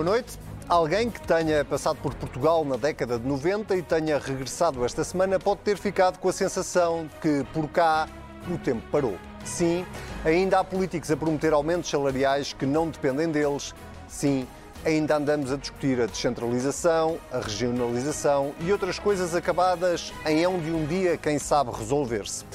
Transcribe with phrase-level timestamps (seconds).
[0.00, 0.38] Boa noite.
[0.66, 5.38] Alguém que tenha passado por Portugal na década de 90 e tenha regressado esta semana
[5.38, 8.08] pode ter ficado com a sensação que por cá
[8.50, 9.18] o tempo parou.
[9.44, 9.84] Sim,
[10.24, 13.74] ainda há políticos a prometer aumentos salariais que não dependem deles.
[14.08, 14.48] Sim,
[14.86, 20.72] ainda andamos a discutir a descentralização, a regionalização e outras coisas acabadas em é de
[20.72, 22.46] um dia, quem sabe, resolver-se.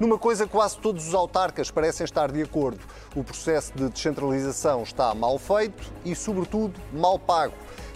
[0.00, 2.80] Numa coisa, quase todos os autarcas parecem estar de acordo.
[3.14, 7.54] O processo de descentralização está mal feito e, sobretudo, mal pago.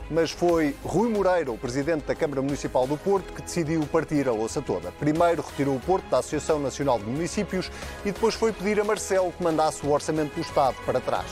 [0.09, 4.33] Mas foi Rui Moreira, o presidente da Câmara Municipal do Porto, que decidiu partir a
[4.33, 4.93] louça toda.
[4.93, 7.71] Primeiro retirou o Porto da Associação Nacional de Municípios
[8.05, 11.27] e depois foi pedir a Marcelo que mandasse o orçamento do Estado para trás.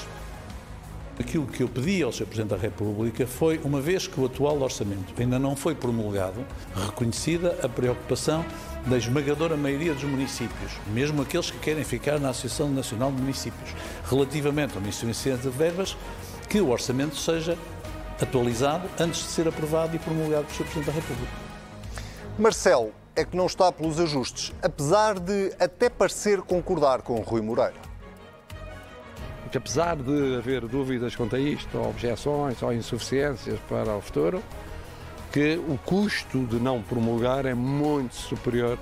[1.19, 2.27] Aquilo que eu pedi ao Sr.
[2.27, 7.59] Presidente da República foi, uma vez que o atual orçamento ainda não foi promulgado, reconhecida
[7.63, 8.45] a preocupação
[8.87, 13.75] da esmagadora maioria dos municípios, mesmo aqueles que querem ficar na Associação Nacional de Municípios,
[14.09, 15.97] relativamente a uma insuficiência de verbas,
[16.49, 17.59] que o orçamento seja
[18.23, 20.65] atualizado antes de ser aprovado e promulgado pelo Sr.
[20.65, 21.33] Presidente da República.
[22.39, 27.87] Marcelo é que não está pelos ajustes, apesar de até parecer concordar com Rui Moreira.
[29.43, 34.43] Porque apesar de haver dúvidas quanto a isto, ou objeções ou insuficiências para o futuro,
[35.33, 38.79] que o custo de não promulgar é muito superior.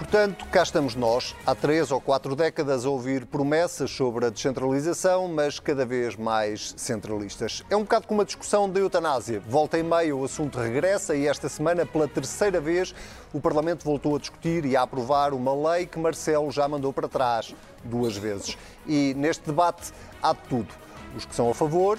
[0.00, 5.28] Portanto, cá estamos nós, há três ou quatro décadas, a ouvir promessas sobre a descentralização,
[5.28, 7.62] mas cada vez mais centralistas.
[7.68, 9.42] É um bocado como a discussão da eutanásia.
[9.46, 12.94] Volta e meia, o assunto regressa e esta semana, pela terceira vez,
[13.30, 17.06] o Parlamento voltou a discutir e a aprovar uma lei que Marcelo já mandou para
[17.06, 17.54] trás
[17.84, 18.56] duas vezes.
[18.86, 19.92] E neste debate
[20.22, 20.74] há de tudo.
[21.14, 21.98] Os que são a favor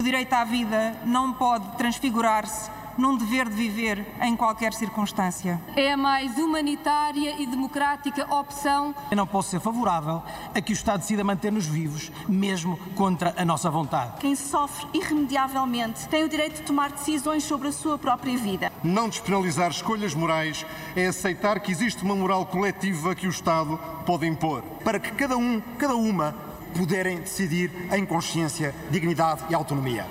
[0.00, 5.60] o direito à vida não pode transfigurar-se num dever de viver em qualquer circunstância.
[5.76, 8.94] É a mais humanitária e democrática opção.
[9.10, 10.22] Eu não posso ser favorável
[10.54, 14.18] a que o Estado decida manter-nos vivos, mesmo contra a nossa vontade.
[14.20, 18.72] Quem sofre irremediavelmente tem o direito de tomar decisões sobre a sua própria vida.
[18.82, 20.64] Não despenalizar escolhas morais
[20.96, 25.36] é aceitar que existe uma moral coletiva que o Estado pode impor, para que cada
[25.36, 26.34] um, cada uma,
[26.70, 30.06] poderem decidir em consciência, dignidade e autonomia.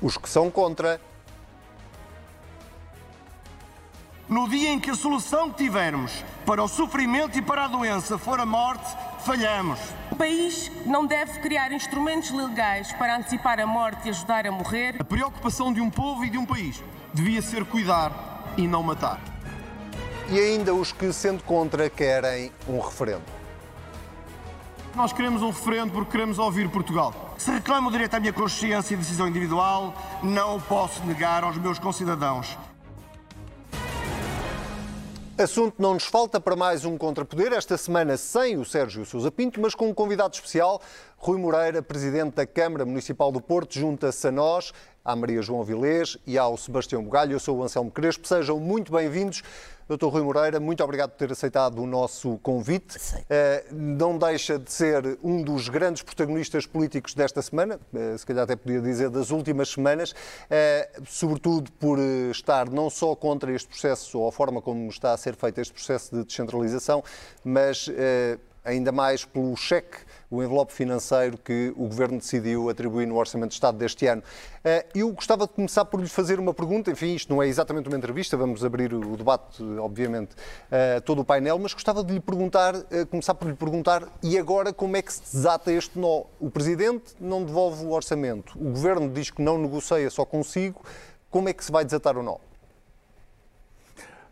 [0.00, 1.00] Os que são contra.
[4.28, 8.18] No dia em que a solução que tivermos para o sofrimento e para a doença
[8.18, 8.84] for a morte,
[9.24, 9.78] falhamos.
[10.10, 14.96] O país não deve criar instrumentos legais para antecipar a morte e ajudar a morrer.
[14.98, 16.82] A preocupação de um povo e de um país
[17.14, 19.20] devia ser cuidar e não matar.
[20.28, 23.35] E ainda os que, sendo contra, querem um referendo.
[24.96, 27.12] Nós queremos um referendo porque queremos ouvir Portugal.
[27.36, 31.78] Se reclamo o direito à minha consciência e decisão individual, não posso negar aos meus
[31.78, 32.56] concidadãos.
[35.36, 39.60] Assunto não nos falta para mais um contrapoder, esta semana sem o Sérgio Sousa Pinto,
[39.60, 40.80] mas com um convidado especial,
[41.18, 44.72] Rui Moreira, Presidente da Câmara Municipal do Porto, junta-se a nós,
[45.04, 47.32] à Maria João Vilês e ao Sebastião Bugalho.
[47.32, 49.42] Eu sou o Anselmo Crespo, sejam muito bem-vindos.
[49.88, 52.96] Doutor Rui Moreira, muito obrigado por ter aceitado o nosso convite.
[52.96, 58.42] Uh, não deixa de ser um dos grandes protagonistas políticos desta semana, uh, se calhar
[58.42, 64.18] até podia dizer das últimas semanas, uh, sobretudo por estar não só contra este processo
[64.18, 67.04] ou a forma como está a ser feito este processo de descentralização,
[67.44, 67.88] mas
[68.66, 69.98] ainda mais pelo cheque
[70.30, 74.22] o envelope financeiro que o Governo decidiu atribuir no Orçamento de Estado deste ano.
[74.64, 77.88] Eh, eu gostava de começar por lhe fazer uma pergunta, enfim, isto não é exatamente
[77.88, 80.34] uma entrevista, vamos abrir o debate, obviamente,
[80.70, 84.36] eh, todo o painel, mas gostava de lhe perguntar, eh, começar por lhe perguntar, e
[84.36, 86.24] agora como é que se desata este nó?
[86.40, 90.82] O Presidente não devolve o orçamento, o Governo diz que não negocia só consigo,
[91.30, 92.38] como é que se vai desatar o nó?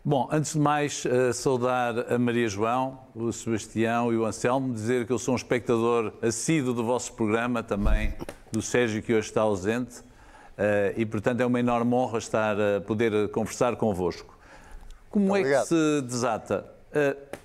[0.07, 5.07] Bom, antes de mais, uh, saudar a Maria João, o Sebastião e o Anselmo, dizer
[5.07, 8.13] que eu sou um espectador assíduo do vosso programa, também
[8.51, 12.81] do Sérgio, que hoje está ausente, uh, e portanto é uma enorme honra estar a
[12.81, 14.37] poder conversar convosco.
[15.09, 15.63] Como Muito é obrigado.
[15.63, 16.71] que se desata?
[16.91, 17.37] Uh,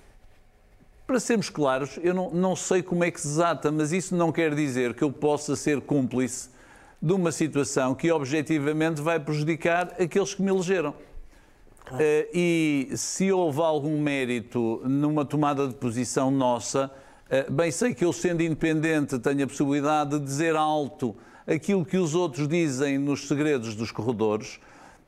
[1.07, 4.31] para sermos claros, eu não, não sei como é que se desata, mas isso não
[4.31, 6.51] quer dizer que eu possa ser cúmplice
[7.01, 10.93] de uma situação que objetivamente vai prejudicar aqueles que me elegeram.
[11.91, 16.89] Uh, e se houve algum mérito numa tomada de posição nossa,
[17.29, 21.13] uh, bem sei que eu, sendo independente, tenho a possibilidade de dizer alto
[21.45, 24.57] aquilo que os outros dizem nos segredos dos corredores,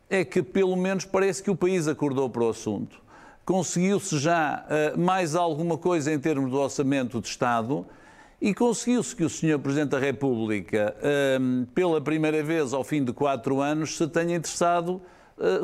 [0.09, 3.01] é que pelo menos parece que o país acordou para o assunto.
[3.45, 7.85] Conseguiu-se já uh, mais alguma coisa em termos do orçamento de Estado
[8.41, 9.57] e conseguiu-se que o Sr.
[9.57, 10.93] Presidente da República,
[11.73, 15.03] pela primeira vez ao fim de quatro anos, se tenha interessado eh,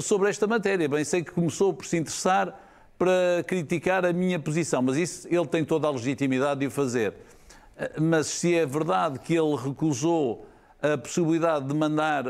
[0.01, 0.87] sobre esta matéria.
[0.87, 2.59] Bem, sei que começou por se interessar
[2.97, 7.13] para criticar a minha posição, mas isso ele tem toda a legitimidade de o fazer.
[7.99, 10.45] mas se é verdade que ele recusou
[10.81, 12.25] a possibilidade de mandar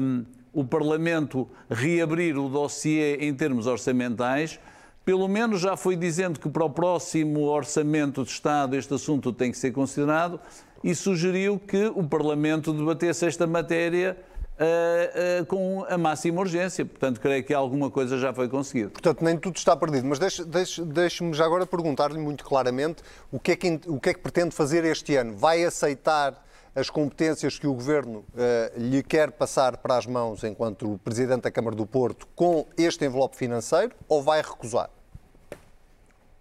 [0.00, 4.58] um, o Parlamento reabrir o dossiê em termos orçamentais,
[5.04, 9.50] pelo menos já foi dizendo que para o próximo Orçamento de Estado este assunto tem
[9.50, 10.40] que ser considerado
[10.82, 14.16] e sugeriu que o Parlamento debatesse esta matéria
[14.54, 16.86] Uh, uh, com a máxima urgência.
[16.86, 18.90] Portanto, creio que alguma coisa já foi conseguida.
[18.90, 20.06] Portanto, nem tudo está perdido.
[20.06, 23.02] Mas deixe-me deixe, deixe já agora perguntar-lhe muito claramente
[23.32, 25.36] o que, é que, o que é que pretende fazer este ano.
[25.36, 26.40] Vai aceitar
[26.74, 28.24] as competências que o Governo uh,
[28.76, 33.36] lhe quer passar para as mãos enquanto Presidente da Câmara do Porto com este envelope
[33.36, 34.90] financeiro ou vai recusar?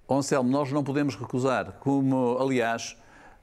[0.10, 2.96] Anselmo, nós não podemos recusar, como, aliás,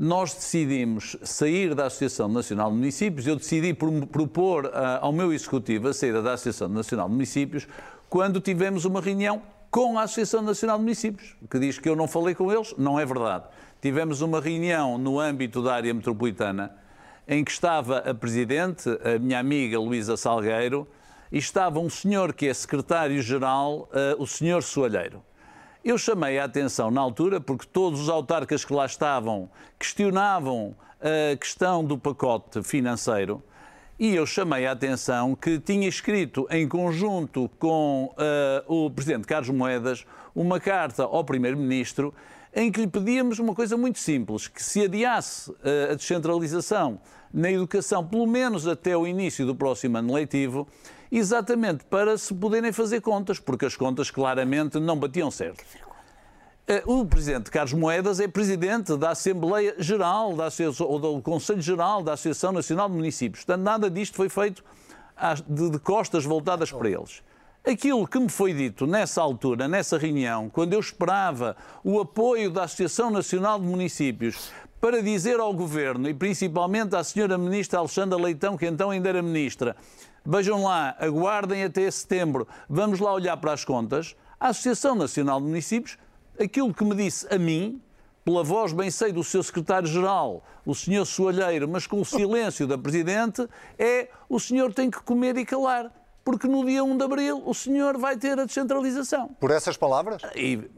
[0.02, 4.70] nós decidimos sair da Associação Nacional de Municípios, eu decidi propor uh,
[5.02, 7.68] ao meu executivo a saída da Associação Nacional de Municípios
[8.08, 12.08] quando tivemos uma reunião com a Associação Nacional de Municípios, que diz que eu não
[12.08, 13.44] falei com eles, não é verdade.
[13.82, 16.74] Tivemos uma reunião no âmbito da área metropolitana
[17.28, 20.88] em que estava a Presidente, a minha amiga Luísa Salgueiro,
[21.30, 25.22] e estava um senhor que é secretário-geral, uh, o senhor Soalheiro.
[25.82, 29.48] Eu chamei a atenção na altura, porque todos os autarcas que lá estavam
[29.78, 33.42] questionavam a questão do pacote financeiro,
[33.98, 39.48] e eu chamei a atenção que tinha escrito em conjunto com uh, o Presidente Carlos
[39.48, 42.12] Moedas uma carta ao Primeiro-Ministro
[42.54, 47.00] em que lhe pedíamos uma coisa muito simples, que se adiasse uh, a descentralização
[47.32, 50.68] na educação, pelo menos até o início do próximo ano letivo,
[51.10, 55.64] exatamente para se poderem fazer contas, porque as contas claramente não batiam certo.
[56.68, 61.60] Eh, o presidente Carlos Moedas é presidente da Assembleia Geral da Associação, ou do Conselho
[61.60, 63.44] Geral da Associação Nacional de Municípios.
[63.44, 64.62] Portanto, nada disto foi feito
[65.48, 67.22] de, costas voltadas para eles.
[67.66, 72.62] Aquilo que me foi dito nessa altura, nessa reunião, quando eu esperava o apoio da
[72.64, 78.56] Associação Nacional de Municípios para dizer ao Governo, e principalmente à senhora Ministra Alexandra Leitão,
[78.56, 79.76] que então ainda era Ministra,
[80.24, 84.14] Vejam lá, aguardem até setembro, vamos lá olhar para as contas.
[84.38, 85.98] A Associação Nacional de Municípios,
[86.38, 87.80] aquilo que me disse a mim,
[88.24, 92.76] pela voz bem sei do seu secretário-geral, o senhor Soalheiro, mas com o silêncio da
[92.76, 95.90] Presidente, é o senhor tem que comer e calar,
[96.22, 99.28] porque no dia 1 de Abril o senhor vai ter a descentralização.
[99.40, 100.22] Por essas palavras?
[100.36, 100.70] E,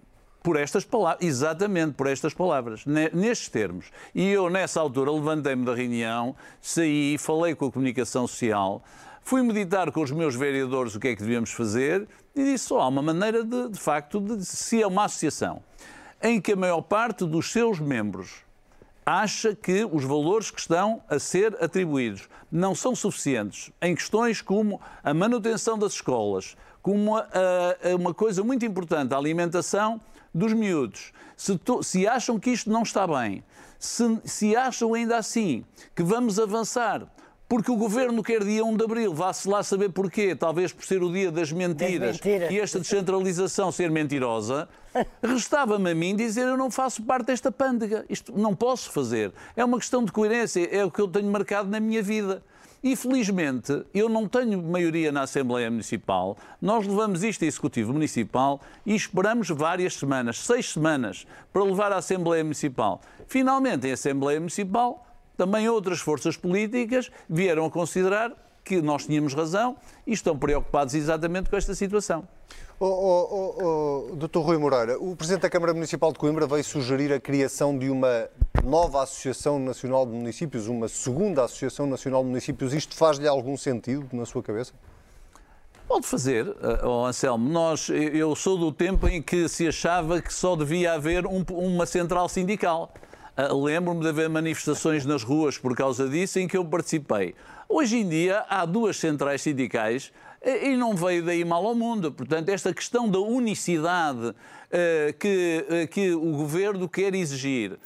[0.42, 3.86] por estas palavras, exatamente por estas palavras, nestes termos.
[4.14, 8.82] E eu, nessa altura, levantei-me da reunião, saí, falei com a comunicação social,
[9.24, 12.80] Fui meditar com os meus vereadores o que é que devíamos fazer e disse só
[12.80, 15.62] há uma maneira de, de facto, de, se é uma associação
[16.20, 18.44] em que a maior parte dos seus membros
[19.06, 24.80] acha que os valores que estão a ser atribuídos não são suficientes em questões como
[25.02, 30.00] a manutenção das escolas, como a, a, uma coisa muito importante, a alimentação
[30.34, 31.12] dos miúdos.
[31.36, 33.42] Se, to, se acham que isto não está bem,
[33.78, 35.64] se, se acham ainda assim
[35.94, 37.06] que vamos avançar
[37.52, 41.02] porque o governo quer dia 1 de abril, vá-se lá saber porquê, talvez por ser
[41.02, 42.50] o dia das mentiras, das mentiras.
[42.50, 44.66] e esta descentralização ser mentirosa,
[45.22, 48.06] restava-me a mim dizer eu não faço parte desta pândega.
[48.08, 49.34] Isto não posso fazer.
[49.54, 52.42] É uma questão de coerência, é o que eu tenho marcado na minha vida.
[52.82, 56.38] E felizmente eu não tenho maioria na Assembleia Municipal.
[56.58, 61.96] Nós levamos isto a Executivo Municipal e esperamos várias semanas, seis semanas, para levar à
[61.96, 63.02] Assembleia Municipal.
[63.26, 65.06] Finalmente, em Assembleia Municipal,
[65.36, 68.32] também outras forças políticas vieram a considerar
[68.64, 72.26] que nós tínhamos razão e estão preocupados exatamente com esta situação.
[72.78, 74.38] Oh, oh, oh, Dr.
[74.38, 78.28] Rui Moreira, o Presidente da Câmara Municipal de Coimbra veio sugerir a criação de uma
[78.64, 82.74] nova Associação Nacional de Municípios, uma segunda Associação Nacional de Municípios.
[82.74, 84.72] Isto faz-lhe algum sentido na sua cabeça?
[85.86, 86.46] Pode fazer,
[86.82, 87.48] oh Anselmo.
[87.48, 91.86] Nós, eu sou do tempo em que se achava que só devia haver um, uma
[91.86, 92.92] central sindical.
[93.34, 97.34] Ah, lembro-me de haver manifestações nas ruas por causa disso em que eu participei.
[97.66, 100.12] Hoje em dia há duas centrais sindicais
[100.42, 102.12] eh, e não veio daí mal ao mundo.
[102.12, 104.34] Portanto, esta questão da unicidade uh,
[105.18, 107.78] que, uh, que o governo quer exigir,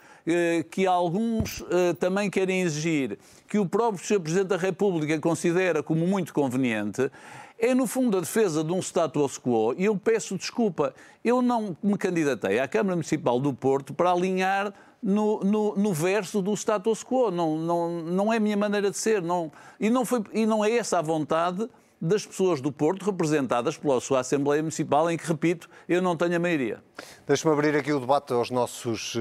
[0.70, 1.64] que alguns
[2.00, 3.18] também querem exigir,
[3.48, 4.20] que o próprio Sr.
[4.20, 7.10] Presidente da República considera como muito conveniente,
[7.58, 10.94] é no fundo a defesa de um status quo e eu peço desculpa.
[11.24, 16.42] Eu não me candidatei à Câmara Municipal do Porto para alinhar no, no, no, verso
[16.42, 17.30] do status quo.
[17.30, 19.22] Não, não, não é a minha maneira de ser.
[19.22, 21.66] Não, e, não foi, e não é essa a vontade
[22.00, 26.36] das pessoas do Porto, representadas pela sua Assembleia Municipal, em que, repito, eu não tenho
[26.36, 26.82] a maioria.
[27.26, 29.20] Deixe-me abrir aqui o debate aos nossos uh,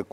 [0.00, 0.04] uh,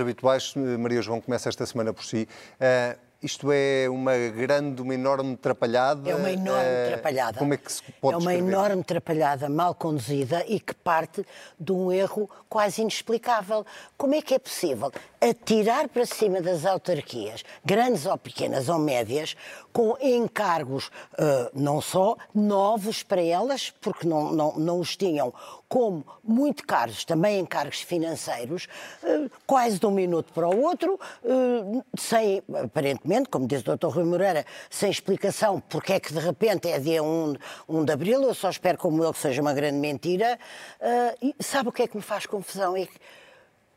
[0.00, 0.54] habituais.
[0.78, 2.28] Maria João começa esta semana por si.
[2.60, 6.08] Uh, Isto é uma grande, uma enorme atrapalhada?
[6.08, 7.38] É uma enorme Eh, atrapalhada.
[7.38, 11.24] Como é que se pode É uma enorme atrapalhada mal conduzida e que parte
[11.58, 13.64] de um erro quase inexplicável.
[13.96, 19.34] Como é que é possível atirar para cima das autarquias, grandes ou pequenas ou médias,
[19.72, 25.32] com encargos eh, não só novos para elas, porque não, não, não os tinham,
[25.68, 28.68] como muito caros, também encargos financeiros,
[29.02, 33.88] eh, quase de um minuto para o outro, eh, sem, aparentemente, como diz o Dr.
[33.88, 37.34] Rui Moreira, sem explicação porque é que de repente é dia 1,
[37.68, 40.38] 1 de abril, eu só espero como ele que seja uma grande mentira.
[40.80, 42.76] Eh, e sabe o que é que me faz confusão?
[42.76, 42.98] É que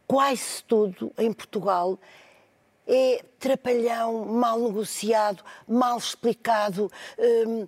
[0.05, 2.00] quase tudo em Portugal
[2.89, 6.91] é trapalhão, mal negociado, mal explicado,
[7.46, 7.67] hum,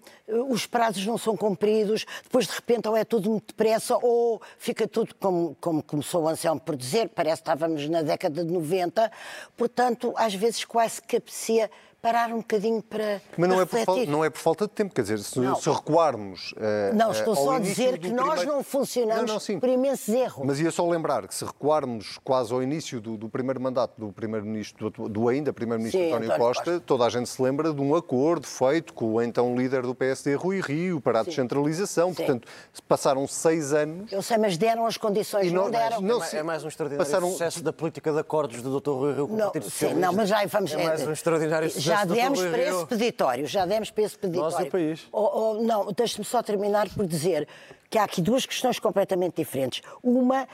[0.49, 4.87] os prazos não são cumpridos, depois de repente ou é tudo muito depressa ou fica
[4.87, 9.11] tudo como, como começou o Anselmo por dizer, parece que estávamos na década de 90,
[9.55, 11.69] portanto, às vezes quase que apetecia
[12.01, 14.93] parar um bocadinho para, Mas não para é, por não é por falta de tempo,
[14.93, 15.55] quer dizer, se, Não.
[15.55, 16.51] se recuarmos.
[16.57, 19.39] eh, Não, eh, estou ao só a dizer que nós primeiro- não funcionamos Não, não,
[19.39, 19.59] sim.
[19.59, 20.43] por imensos erros.
[20.45, 24.11] Mas ia só lembrar que se recuarmos quase ao início do, do primeiro mandato do
[24.11, 26.79] primeiro-ministro, do, do ainda primeiro-ministro Sim, António, António Costa, Costa.
[26.87, 30.33] toda a gente se lembra de um acordo feito com o então líder do PSD,
[30.33, 32.09] Rui Rio, para a descentralização.
[32.09, 32.15] Sim.
[32.15, 32.47] Portanto,
[32.87, 34.11] passaram seis anos.
[34.11, 36.01] Eu sei, mas deram as condições, não, não- deram.
[36.01, 38.89] não é, é mais um extraordinário passaram- sucesso da política de acordos do Dr.
[38.89, 40.01] Rui Rio com Não, o Partido sim, Socialista.
[40.07, 40.71] não, mas já vamos.
[40.73, 42.75] É mais um extraordinário sucesso Já demos para Rio.
[42.75, 44.57] esse peditório, já demos para esse peditório.
[44.57, 45.07] Nós o país.
[45.11, 47.47] Oh, oh, não, deixe-me só terminar por dizer
[47.89, 49.81] que há aqui duas questões completamente diferentes.
[50.01, 50.47] Uma,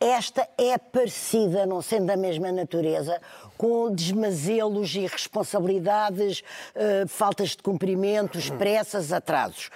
[0.00, 3.20] esta é parecida, não sendo da mesma natureza,
[3.56, 6.42] com desmazelos e responsabilidades,
[6.74, 9.70] eh, faltas de cumprimentos, pressas, atrasos.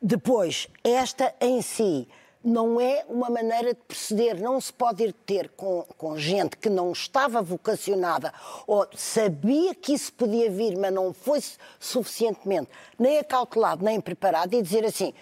[0.00, 2.06] Depois, esta em si
[2.44, 4.40] não é uma maneira de proceder.
[4.40, 8.32] Não se pode ir ter com, com gente que não estava vocacionada
[8.66, 11.40] ou sabia que isso podia vir, mas não foi
[11.80, 15.14] suficientemente nem acautelado, nem preparado, e dizer assim: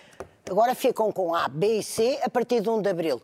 [0.50, 3.22] agora ficam com A, B e C a partir de 1 de abril.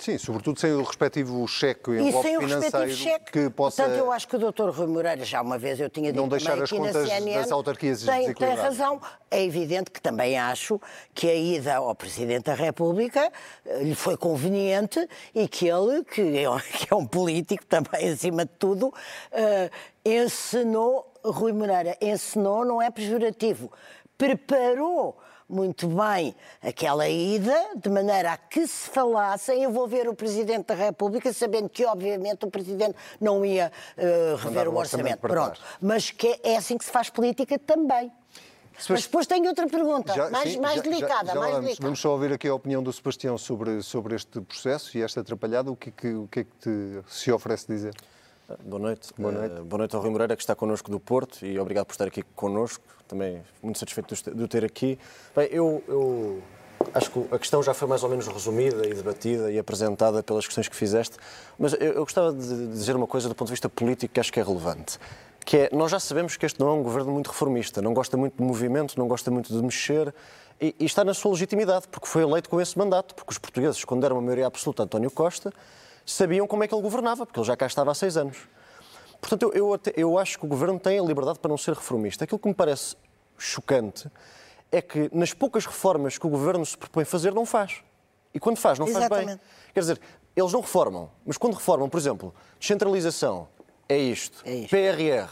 [0.00, 3.32] Sim, sobretudo sem o respectivo cheque, E sem o respectivo cheque.
[3.32, 3.82] que possa.
[3.82, 4.70] Portanto, eu acho que o Dr.
[4.70, 8.02] Rui Moreira, já uma vez eu tinha dito Não deixar as contas CNN, das autarquias
[8.02, 8.98] tem, tem razão.
[9.30, 10.80] É evidente que também acho
[11.14, 13.30] que a ida ao Presidente da República
[13.66, 18.08] eh, lhe foi conveniente e que ele, que é, um- que é um político também
[18.10, 18.92] acima de tudo,
[19.30, 19.70] eh,
[20.02, 23.70] ensinou, Rui Moreira, ensinou, não é pejorativo,
[24.16, 25.18] preparou
[25.50, 30.74] muito bem aquela ida, de maneira a que se falasse em envolver o Presidente da
[30.74, 35.60] República, sabendo que, obviamente, o Presidente não ia eh, rever o orçamento Pronto.
[35.80, 38.10] Mas que é assim que se faz política também.
[38.88, 41.64] Mas depois tenho outra pergunta, Já- mais, sim, mais já- delicada, já- já mais vamos,
[41.66, 41.86] delicada.
[41.86, 45.70] vamos só ouvir aqui a opinião do Sebastião sobre, sobre este processo e esta atrapalhada.
[45.70, 47.94] O que, é que, o que é que te se oferece dizer?
[48.64, 49.10] Boa noite.
[49.16, 49.54] Boa noite.
[49.56, 52.06] Eh, boa noite ao Rui Moreira, que está connosco do Porto, e obrigado por estar
[52.06, 52.82] aqui connosco.
[53.06, 54.98] Também muito satisfeito de o ter- aqui.
[55.36, 56.42] Bem, eu, eu
[56.94, 60.46] acho que a questão já foi mais ou menos resumida e debatida e apresentada pelas
[60.46, 61.16] questões que fizeste,
[61.58, 64.32] mas eu, eu gostava de dizer uma coisa do ponto de vista político que acho
[64.32, 64.98] que é relevante.
[65.44, 68.16] Que é, nós já sabemos que este não é um governo muito reformista, não gosta
[68.16, 70.12] muito de movimento, não gosta muito de mexer,
[70.60, 73.84] e, e está na sua legitimidade, porque foi eleito com esse mandato, porque os portugueses,
[73.84, 75.52] quando deram uma maioria absoluta a António Costa,
[76.12, 78.36] sabiam como é que ele governava, porque ele já cá estava há seis anos.
[79.20, 81.74] Portanto, eu, eu, até- eu acho que o governo tem a liberdade para não ser
[81.74, 82.24] reformista.
[82.24, 82.96] Aquilo que me parece
[83.36, 84.10] chocante
[84.72, 87.82] é que nas poucas reformas que o governo se propõe fazer, não faz.
[88.32, 89.18] E quando faz, não faz bem.
[89.18, 89.42] Exatamente.
[89.74, 90.00] Quer dizer,
[90.36, 93.48] eles não reformam, mas quando reformam, por exemplo, descentralização,
[93.88, 94.70] é isto, É isto.
[94.70, 95.28] PRR,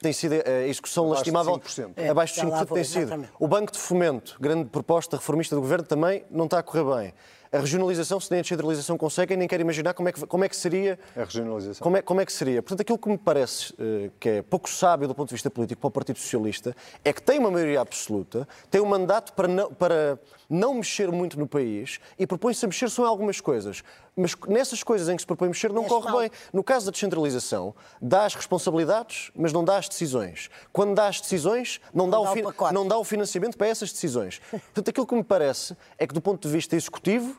[0.00, 1.92] tem sido a execução Abaixo de lastimável, 5%.
[1.96, 3.02] É, abaixo de já lá 5% vou, tem sido.
[3.02, 3.32] exatamente.
[3.38, 7.14] O Banco de Fomento, grande proposta reformista do governo, também não está a correr bem.
[7.50, 10.48] A regionalização, se nem a descentralização conseguem, nem quero imaginar como é que, como é
[10.48, 11.82] que seria A regionalização.
[11.82, 12.62] como é, como é que seria?
[12.62, 15.80] Portanto, aquilo que me parece eh, que é pouco sábio do ponto de vista político
[15.80, 19.72] para o Partido Socialista é que tem uma maioria absoluta, tem um mandato para não,
[19.72, 23.82] para não mexer muito no país e propõe-se a mexer só em algumas coisas.
[24.16, 26.20] Mas nessas coisas em que se propõe mexer não corre mal.
[26.20, 26.30] bem.
[26.52, 30.50] No caso da descentralização, dá as responsabilidades, mas não dá as decisões.
[30.72, 33.92] Quando dá as decisões, não, dá, dá o o não dá o financiamento para essas
[33.92, 34.40] decisões.
[34.50, 37.36] Portanto, aquilo que me parece é que do ponto de vista executivo,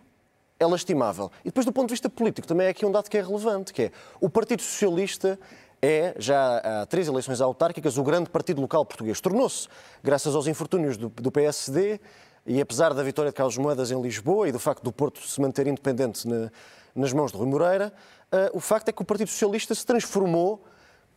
[0.60, 1.32] é lastimável.
[1.42, 3.72] E depois, do ponto de vista político, também é aqui um dado que é relevante,
[3.72, 5.40] que é o Partido Socialista
[5.82, 9.22] é, já há três eleições autárquicas, o grande partido local português.
[9.22, 9.68] Tornou-se,
[10.04, 12.00] graças aos infortúnios do, do PSD,
[12.50, 15.40] e apesar da vitória de Carlos Moedas em Lisboa e do facto do Porto se
[15.40, 16.50] manter independente na-
[16.96, 17.94] nas mãos de Rui Moreira,
[18.32, 20.66] ah, o facto é que o Partido Socialista se transformou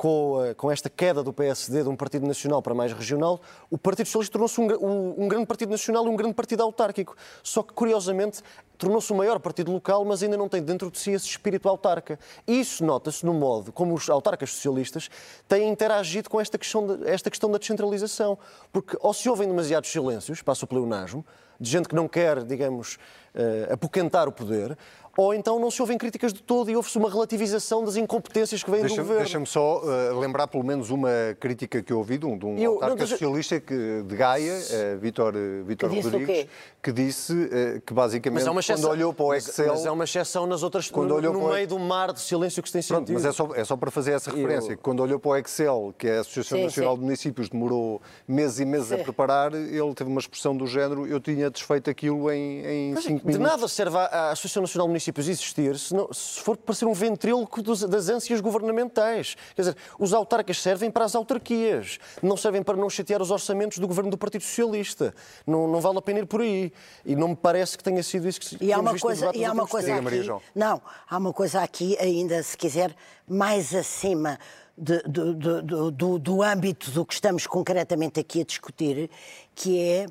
[0.02, 3.40] com, uh, com esta queda do PSD de um partido nacional para mais regional,
[3.70, 7.14] o Partido Socialista tornou-se um, um, um grande partido nacional e um grande partido autárquico.
[7.40, 8.42] Só que, curiosamente,
[8.76, 12.18] tornou-se o maior partido local, mas ainda não tem dentro de si esse espírito autarca.
[12.48, 15.08] E isso nota-se no modo como os autarcas socialistas
[15.46, 18.36] têm interagido com esta questão, de, esta questão da descentralização.
[18.72, 21.24] Porque ou se ouvem demasiados silêncios, passa o pleonasmo,
[21.60, 22.96] de gente que não quer, digamos,
[23.36, 24.76] uh, apoquentar o poder,
[25.16, 28.70] ou então não se ouvem críticas de todo e ouve-se uma relativização das incompetências que
[28.70, 29.22] vêm deixa, do governo.
[29.22, 32.58] Deixa-me só uh, lembrar pelo menos uma crítica que eu ouvi de um, de um
[32.58, 35.34] eu, autarca não, socialista que, de Gaia, uh, Vítor,
[35.66, 36.46] Vítor que Rodrigues,
[36.82, 39.66] que disse uh, que basicamente quando olhou para o Excel...
[39.68, 40.90] Mas, mas é uma exceção nas outras...
[40.90, 41.68] Quando no, olhou no meio o...
[41.68, 43.04] do mar de silêncio que se tem sentido.
[43.06, 44.72] Pronto, mas é só, é só para fazer essa referência.
[44.72, 44.78] Eu...
[44.78, 46.98] Quando olhou para o Excel, que a Associação sim, Nacional sim.
[47.00, 48.94] de Municípios demorou meses e meses sim.
[48.94, 53.20] a preparar, ele teve uma expressão do género, eu tinha desfeito aquilo em, em cinco
[53.20, 53.32] de minutos.
[53.34, 56.86] De nada serve a Associação Nacional de Municípios existir se, não, se for para ser
[56.86, 59.36] um ventríloco dos, das ânsias governamentais.
[59.54, 63.78] Quer dizer, os autarcas servem para as autarquias, não servem para não chatear os orçamentos
[63.78, 65.14] do governo do Partido Socialista.
[65.46, 66.72] Não, não vale a pena ir por aí.
[67.04, 69.52] E não me parece que tenha sido isso que e há uma coisa E há
[69.52, 72.94] uma coisa aqui, não, há uma coisa aqui ainda, se quiser,
[73.26, 74.38] mais acima
[74.76, 79.10] de, do, do, do, do âmbito do que estamos concretamente aqui a discutir,
[79.54, 80.06] que é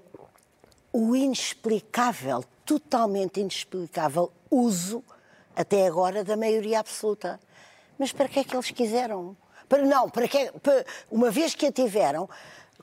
[0.94, 5.04] o inexplicável, totalmente inexplicável uso
[5.56, 7.40] até agora, da maioria absoluta.
[7.98, 9.36] Mas para que é que eles quiseram?
[9.68, 12.30] Para, não, para que, para, uma vez que a tiveram,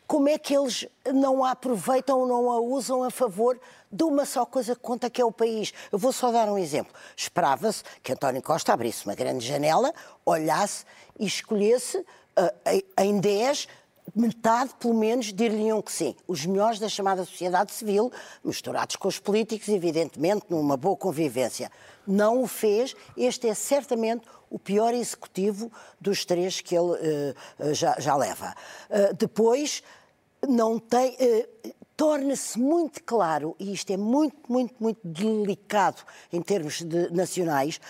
[0.07, 3.61] como é que eles não a aproveitam ou não a usam a favor
[3.93, 5.75] de uma só coisa que conta, que é o país?
[5.93, 6.95] Eu vou só dar um exemplo.
[7.15, 9.93] Esperava-se que António Costa abrisse uma grande janela,
[10.25, 10.87] olhasse
[11.19, 13.69] e escolhesse uh, em 10
[14.15, 16.15] metade, pelo menos, dir-lhe-iam que sim.
[16.27, 18.13] Os melhores da chamada sociedade civil,
[18.45, 21.71] misturados com os políticos, evidentemente, numa boa convivência.
[22.07, 22.95] Não o fez.
[23.17, 28.55] Este é certamente o pior executivo dos três que ele uh, já, já, leva.
[28.89, 29.83] Uh, depois,
[30.47, 31.13] não tem.
[31.15, 36.01] Uh, torna-se muito claro, e isto é muito, muito, muito delicado
[36.33, 37.81] em termos de, nacionais,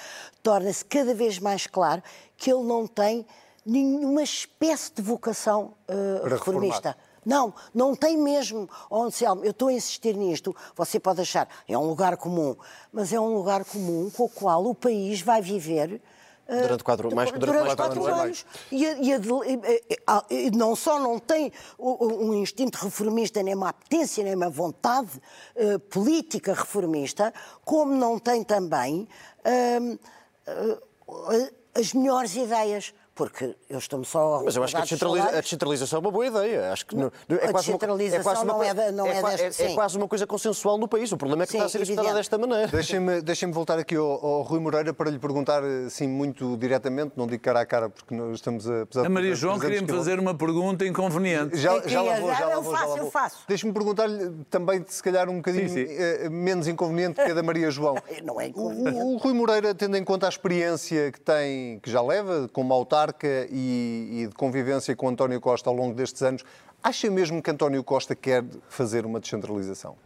[0.42, 2.02] torna-se cada vez mais claro
[2.34, 3.26] que ele não tem
[3.68, 6.96] nenhuma espécie de vocação uh, reformista.
[7.24, 8.68] Não, não tem mesmo.
[8.88, 10.56] Oh, Anselmo, eu estou a insistir nisto.
[10.74, 12.56] Você pode achar, é um lugar comum,
[12.90, 16.00] mas é um lugar comum com o qual o país vai viver.
[16.48, 18.22] Uh, durante quatro, mais que durante, durante quatro, quatro anos.
[18.22, 18.46] anos.
[18.72, 19.12] E, e,
[20.30, 25.20] e, e, não só não tem um instinto reformista, nem uma apetência, nem uma vontade
[25.56, 27.34] uh, política reformista,
[27.66, 29.06] como não tem também
[29.44, 29.98] uh,
[31.74, 35.40] as melhores ideias porque eu estou-me só a Mas eu acho que a, descentraliza a,
[35.40, 36.72] descentralização é uma boa ideia.
[36.72, 39.18] Acho que não, é a quase descentralização uma, é quase uma, não é, não é,
[39.18, 41.10] é, deste, é, é quase uma coisa consensual no país.
[41.10, 42.68] O problema é que sim, está a ser executada desta maneira.
[42.68, 47.26] Deixem-me deixem voltar aqui ao, ao, Rui Moreira para lhe perguntar, assim, muito diretamente, não
[47.26, 48.86] digo cara a cara, porque nós estamos a...
[49.04, 51.56] A Maria João queria-me fazer uma pergunta inconveniente.
[51.56, 52.72] Já, já lá vou, já lá vou.
[52.72, 53.44] Eu faço, eu faço.
[53.48, 55.92] Deixe-me perguntar-lhe também, se calhar, um bocadinho sim, sim.
[55.92, 57.96] Eh, menos inconveniente que a da Maria João.
[58.22, 58.96] não é inconveniente.
[58.96, 62.72] O, o Rui Moreira, tendo em conta a experiência que tem, que já leva como
[63.08, 66.44] autarca e e, de convivência com António Costa ao longo destes anos,
[66.82, 69.96] acha mesmo que António Costa quer fazer uma descentralização?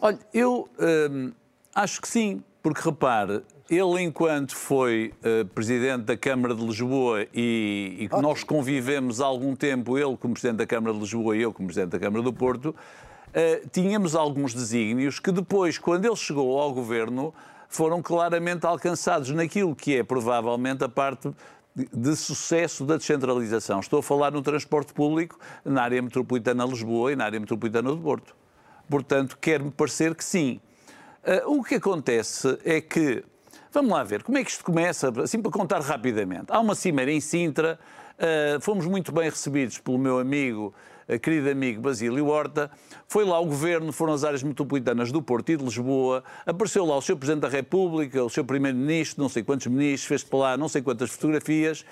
[0.00, 0.68] Olha, eu
[1.10, 1.32] hum,
[1.74, 8.08] acho que sim, porque repare, ele, enquanto foi uh, presidente da Câmara de Lisboa e,
[8.10, 11.52] e nós convivemos há algum tempo, ele como presidente da Câmara de Lisboa e eu
[11.52, 16.58] como presidente da Câmara do Porto, uh, tínhamos alguns desígnios que depois, quando ele chegou
[16.58, 17.34] ao governo,
[17.68, 21.30] foram claramente alcançados naquilo que é provavelmente a parte
[21.92, 23.78] de sucesso da descentralização.
[23.78, 27.90] Estou a falar no transporte público na área metropolitana de Lisboa e na área metropolitana
[27.90, 28.34] do Porto.
[28.88, 30.60] Portanto, quer-me parecer que sim.
[31.22, 33.22] Uh, o que acontece é que,
[33.70, 36.46] vamos lá ver, como é que isto começa, assim para contar rapidamente.
[36.48, 37.78] Há uma cimeira em Sintra,
[38.18, 40.74] uh, fomos muito bem recebidos pelo meu amigo
[41.16, 42.70] querido amigo Basílio Horta,
[43.06, 46.96] foi lá o governo, foram as áreas metropolitanas do Porto e de Lisboa, apareceu lá
[46.96, 50.56] o seu Presidente da República, o seu Primeiro-Ministro, não sei quantos ministros, fez para lá
[50.56, 51.84] não sei quantas fotografias,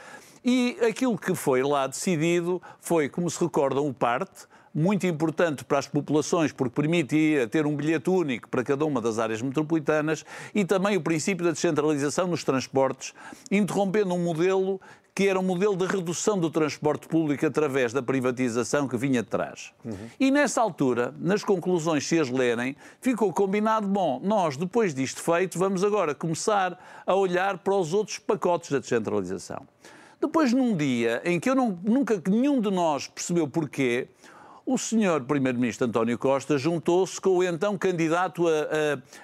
[0.45, 4.47] e aquilo que foi lá decidido foi, como se recordam, o parte,
[4.77, 9.19] muito importante para as populações, porque permitia ter um bilhete único para cada uma das
[9.19, 10.23] áreas metropolitanas
[10.55, 13.15] e também o princípio da descentralização nos transportes,
[13.51, 14.79] interrompendo um modelo
[15.15, 19.31] que era um modelo de redução do transporte público através da privatização que vinha de
[19.31, 19.73] trás.
[19.83, 19.97] Uhum.
[20.21, 25.59] E nessa altura, nas conclusões, se as lerem, ficou combinado, bom, nós, depois disto feito,
[25.59, 29.67] vamos agora começar a olhar para os outros pacotes da descentralização.
[30.21, 34.09] Depois, num dia em que eu não, nunca, nenhum de nós percebeu porquê,
[34.67, 38.51] o senhor Primeiro-Ministro António Costa juntou-se com o então candidato a,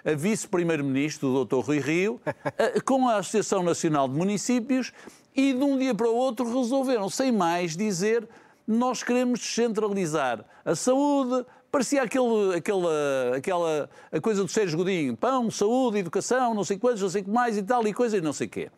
[0.07, 1.67] a, a vice-primeiro-ministro, o Dr.
[1.67, 4.93] Rui Rio, a, com a Associação Nacional de Municípios
[5.35, 8.29] E de um dia para o outro resolveram, sem mais, dizer
[8.65, 15.51] nós queremos descentralizar a saúde, parecia aquele, aquela, aquela a coisa do Sérgio Godinho, pão,
[15.51, 18.33] saúde, educação, não sei quantos, não sei o que mais e tal, e coisas não
[18.33, 18.71] sei o quê.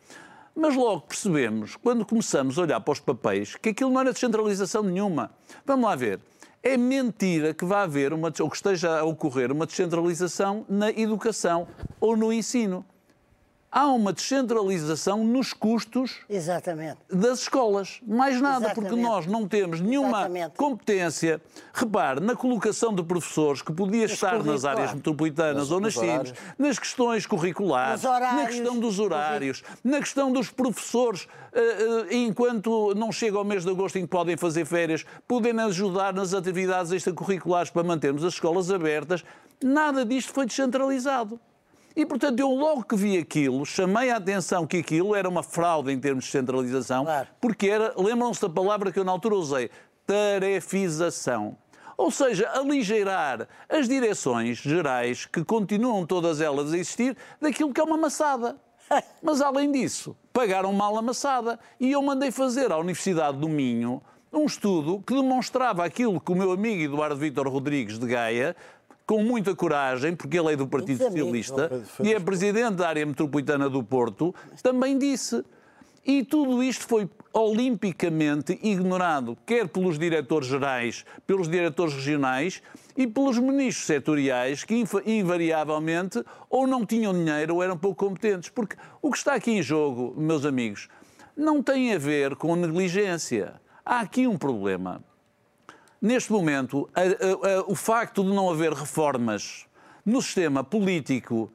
[0.56, 4.82] Mas logo percebemos, quando começamos a olhar para os papéis, que aquilo não era descentralização
[4.82, 5.30] nenhuma.
[5.66, 6.20] Vamos lá ver.
[6.66, 11.68] É mentira que vá haver, uma, ou que esteja a ocorrer uma descentralização na educação
[12.00, 12.82] ou no ensino
[13.74, 16.96] há uma descentralização nos custos Exatamente.
[17.12, 18.00] das escolas.
[18.06, 18.88] Mais nada, Exatamente.
[18.90, 20.56] porque nós não temos nenhuma Exatamente.
[20.56, 25.94] competência, repare, na colocação de professores que podia estar nas áreas metropolitanas Nos- ou nas
[25.94, 28.42] CIMs, nas questões curriculares, horários.
[28.42, 31.60] na questão dos horários, na questão dos professores, eh,
[32.10, 36.12] eh, enquanto não chega ao mês de agosto em que podem fazer férias, podem ajudar
[36.14, 39.24] nas atividades extracurriculares para mantermos as escolas abertas.
[39.60, 41.40] Nada disto foi descentralizado.
[41.96, 45.92] E, portanto, eu logo que vi aquilo, chamei a atenção que aquilo era uma fraude
[45.92, 47.28] em termos de centralização, Claro.
[47.40, 49.70] porque era, lembram-se da palavra que eu na altura usei,
[50.06, 51.56] tarefização.
[51.96, 57.84] Ou seja, aligeirar as direções gerais, que continuam todas elas a existir, daquilo que é
[57.84, 58.56] uma maçada.
[59.22, 61.58] Mas, além disso, pagaram mal a maçada.
[61.78, 64.02] E eu mandei fazer à Universidade do Minho
[64.32, 68.56] um estudo que demonstrava aquilo que o meu amigo Eduardo Vítor Rodrigues de Gaia,
[69.06, 71.46] com muita coragem, porque ele é do Partido Muitos amigos.
[71.46, 75.44] Socialista e é presidente da área metropolitana do Porto, também disse.
[76.06, 82.62] E tudo isto foi olimpicamente ignorado, quer pelos diretores gerais, pelos diretores regionais
[82.94, 88.50] e pelos ministros setoriais, que invariavelmente ou não tinham dinheiro ou eram pouco competentes.
[88.50, 90.88] Porque o que está aqui em jogo, meus amigos,
[91.34, 93.54] não tem a ver com negligência.
[93.82, 95.02] Há aqui um problema.
[96.04, 99.64] Neste momento, a- a- a- o facto de não haver reformas
[100.04, 101.50] no sistema político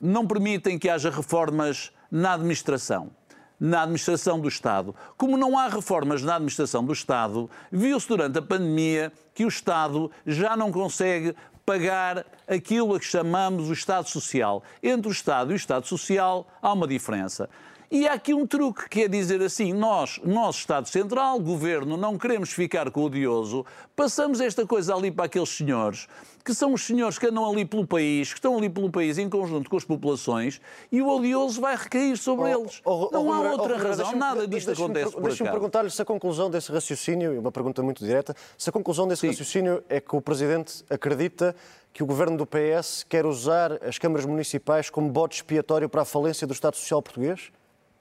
[0.00, 3.10] não permitem que haja reformas na administração.
[3.58, 4.94] Na administração do Estado.
[5.16, 10.08] Como não há reformas na administração do Estado, viu-se durante a pandemia que o Estado
[10.24, 11.34] já não consegue
[11.66, 14.62] pagar aquilo a que chamamos o Estado Social.
[14.80, 17.50] Entre o Estado e o Estado Social há uma diferença.
[17.92, 22.16] E há aqui um truque, que é dizer assim: nós, nosso Estado Central, Governo, não
[22.16, 26.06] queremos ficar com o odioso, passamos esta coisa ali para aqueles senhores,
[26.44, 29.28] que são os senhores que andam ali pelo país, que estão ali pelo país em
[29.28, 30.60] conjunto com as populações,
[30.92, 32.80] e o odioso vai recair sobre eles.
[32.84, 36.00] Oh, oh, não oh, há outra oh, razão, nada disto acontece por Deixa-me perguntar-lhe se
[36.00, 39.28] a conclusão desse raciocínio, e uma pergunta muito direta, se a conclusão desse Sim.
[39.30, 41.56] raciocínio é que o Presidente acredita
[41.92, 46.04] que o Governo do PS quer usar as câmaras municipais como bode expiatório para a
[46.04, 47.50] falência do Estado Social português?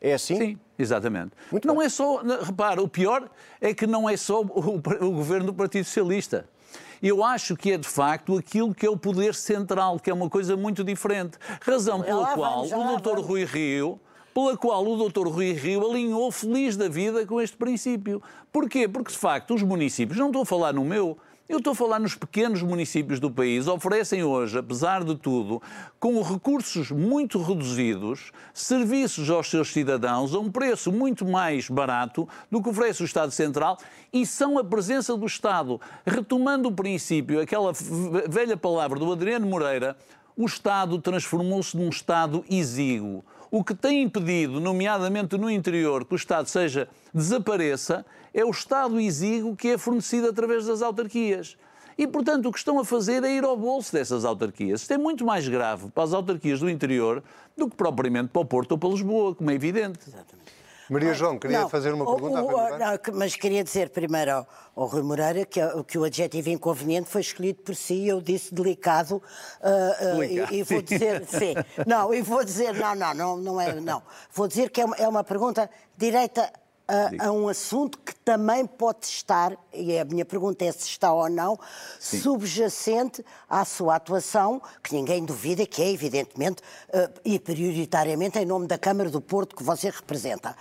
[0.01, 0.38] É assim?
[0.38, 1.31] Sim, exatamente.
[1.51, 1.85] Muito não bem.
[1.85, 5.85] é só, repara, o pior é que não é só o, o governo do Partido
[5.85, 6.47] Socialista.
[7.01, 10.29] Eu acho que é de facto aquilo que é o poder central, que é uma
[10.29, 11.38] coisa muito diferente.
[11.62, 13.09] Razão pela lá qual vamos, o Dr.
[13.09, 13.25] vamos.
[13.25, 13.99] Rui Rio,
[14.33, 15.27] pela qual o Dr.
[15.27, 18.21] Rui Rio alinhou feliz da vida com este princípio.
[18.51, 18.88] Porquê?
[18.88, 21.17] Porque de facto os municípios, não estou a falar no meu,
[21.49, 25.59] eu estou a falar nos pequenos municípios do país, oferecem hoje, apesar de tudo,
[25.99, 32.62] com recursos muito reduzidos, serviços aos seus cidadãos a um preço muito mais barato do
[32.62, 33.79] que oferece o Estado Central
[34.13, 35.81] e são a presença do Estado.
[36.05, 37.73] Retomando o princípio, aquela
[38.29, 39.97] velha palavra do Adriano Moreira,
[40.38, 43.25] o Estado transformou-se num Estado exíguo.
[43.49, 48.05] O que tem impedido, nomeadamente no interior, que o Estado seja desapareça,
[48.39, 51.58] é o Estado exíguo que é fornecido através das autarquias.
[51.97, 54.82] E, portanto, o que estão a fazer é ir ao bolso dessas autarquias.
[54.82, 57.21] Isto é muito mais grave para as autarquias do interior
[57.58, 59.99] do que propriamente para o Porto ou para Lisboa, como é evidente.
[60.89, 62.78] Maria João, queria Não, fazer uma o- pergunta o- Moreira?
[62.80, 67.21] não, mas queria dizer primeiro ao, ao Rui Moreira que, que o adjetivo inconveniente foi
[67.21, 69.21] escolhido por si, eu disse delicado,
[69.62, 71.54] ah, ah, Delicado, e, e vou dizer, sim,
[71.86, 74.02] não, e vou dizer, não, não, não, não é, não,
[74.34, 76.52] vou dizer que é uma, é uma pergunta direita
[76.89, 81.13] a, a um assunto que também pode estar, e a minha pergunta é se está
[81.13, 81.58] ou não,
[81.99, 88.65] subjacente à sua atuação, que ninguém duvida que é, evidentemente, eh, e prioritariamente em nome
[88.65, 90.56] da Câmara do Porto que você representa.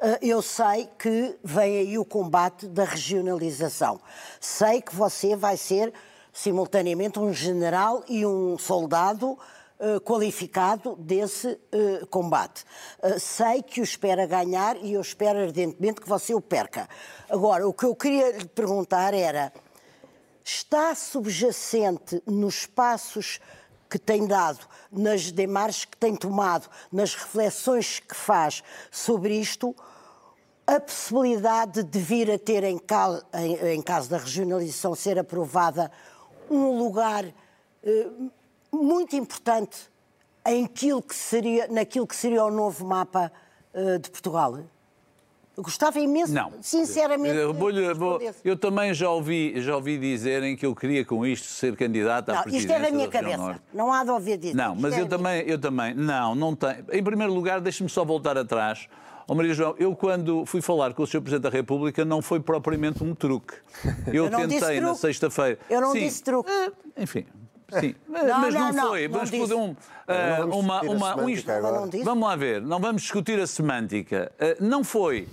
[0.00, 4.00] Eh, Eu sei que vem aí o combate da regionalização.
[4.40, 5.92] Sei que você vai ser
[6.32, 9.38] simultaneamente um general e um soldado
[9.80, 12.64] eh, qualificado desse eh, combate.
[13.02, 16.88] Eh, sei que o espera ganhar e eu espero ardentemente que você o perca.
[17.28, 19.52] Agora, o que eu queria lhe perguntar era:
[20.44, 23.40] está subjacente nos passos
[23.88, 29.74] que tem dado, nas demarches que tem tomado, nas reflexões que faz sobre isto,
[30.66, 35.90] a possibilidade de vir a ter, em, cal- em- em caso da regionalização ser aprovada,
[36.50, 37.24] um lugar
[37.82, 38.06] eh,
[38.72, 39.76] muito importante
[40.46, 43.30] em aquilo que seria, naquilo que seria o novo mapa
[43.74, 44.58] eh, de Portugal?
[45.56, 46.52] Gostava imenso, Não.
[46.62, 47.36] sinceramente.
[47.36, 51.74] Eu, vou- eu também já ouvi, já ouvi dizerem que eu queria com isto ser
[51.76, 53.36] candidato à Não, presidência isto é da minha cabeça.
[53.38, 53.60] Norte.
[53.74, 54.56] Não há de ouvir disso.
[54.56, 56.84] Não, Isto mas é eu também, eu também, não, não tenho.
[56.92, 58.86] Em primeiro lugar, deixe-me só voltar atrás.
[59.26, 61.20] Ó Maria João, eu quando fui falar com o Sr.
[61.22, 63.54] Presidente da República não foi propriamente um truque.
[64.06, 65.58] Eu, Eu tentei na sexta-feira.
[65.68, 66.50] Eu não Sim, disse truque.
[66.96, 67.26] Enfim,
[67.70, 67.94] sim.
[68.08, 69.08] Não, mas não, não, foi.
[69.08, 69.76] não vamos poder um,
[70.38, 71.26] vamos uma, uma, um.
[72.04, 74.32] Vamos lá ver, não vamos discutir a semântica.
[74.40, 75.28] Ah, não foi.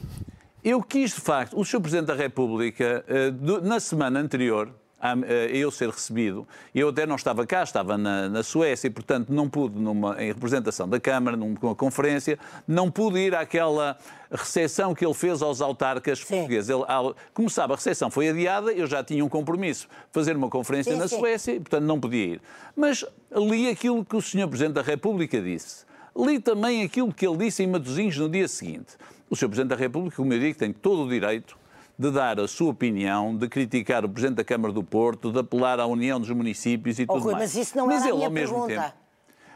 [0.64, 1.80] Eu quis, de facto, o Sr.
[1.80, 4.72] Presidente da República, ah, do- na semana anterior
[5.12, 8.90] a, a eu ser recebido, eu até não estava cá, estava na, na Suécia e,
[8.90, 12.38] portanto, não pude, numa, em representação da Câmara, numa conferência,
[12.68, 13.98] não pude ir àquela
[14.32, 16.70] recepção que ele fez aos autarcas portugueses.
[16.70, 20.50] Ele, ao- como sabe, a recepção foi adiada, eu já tinha um compromisso, fazer uma
[20.50, 21.18] conferência Sim, na sim.
[21.20, 22.42] Suécia e, portanto, não podia ir.
[22.76, 24.48] Mas li aquilo que o Sr.
[24.48, 25.86] Presidente da República disse.
[26.18, 28.96] Li também aquilo que ele disse em Matosinhos no dia seguinte.
[29.30, 29.48] O Sr.
[29.48, 31.58] Presidente da República, como eu digo, tem todo o direito
[31.98, 35.80] de dar a sua opinião, de criticar o Presidente da Câmara do Porto, de apelar
[35.80, 37.56] à União dos Municípios e Oh, tudo Rui, mais.
[37.56, 38.82] mas isso não era a ele, minha ao mesmo pergunta.
[38.90, 38.96] tempo...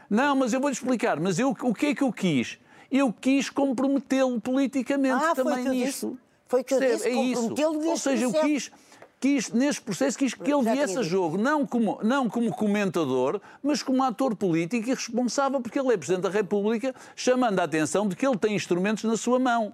[0.08, 1.20] Não, mas eu vou-lhe explicar.
[1.20, 2.58] Mas eu, o que é que eu quis?
[2.90, 6.08] Eu quis comprometê-lo politicamente Ah, também o que eu nisto.
[6.10, 6.18] disse.
[6.48, 7.54] Foi que eu disse, É isso.
[7.86, 8.72] Ou seja, eu quis,
[9.20, 13.82] quis, neste processo, quis que ele viesse a jogo, não como, não como comentador, mas
[13.84, 18.16] como ator político e responsável, porque ele é Presidente da República, chamando a atenção de
[18.16, 19.72] que ele tem instrumentos na sua mão.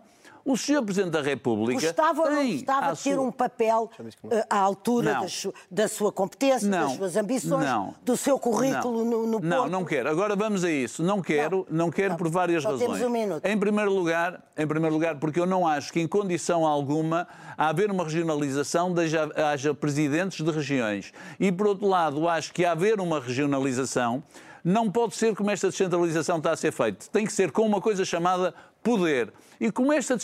[0.48, 0.80] O Sr.
[0.84, 3.90] Presidente da República Gostava ou não gostava de ter sua- um papel
[4.30, 6.86] eh, à altura das da sua competência, Não.
[6.86, 7.94] das suas ambições, Não.
[8.04, 9.10] do seu currículo Não.
[9.10, 9.70] no, no Não, Porto?
[9.72, 10.08] não quero.
[10.08, 11.02] Agora vamos a isso.
[11.02, 12.16] Não quero, não, quero Não.
[12.16, 12.86] por várias Só razões.
[12.92, 13.44] temos um minuto.
[13.44, 17.26] Em primeiro lugar, em primeiro lugar, porque eu não acho que em condição alguma
[17.58, 21.12] a haver uma regionalização haja, haja presidentes de regiões.
[21.40, 24.22] E por outro lado, acho que a haver uma regionalização
[24.62, 27.06] não pode ser como esta descentralização está a ser feita.
[27.10, 29.32] Tem que ser com uma coisa chamada poder.
[29.60, 30.16] E como esta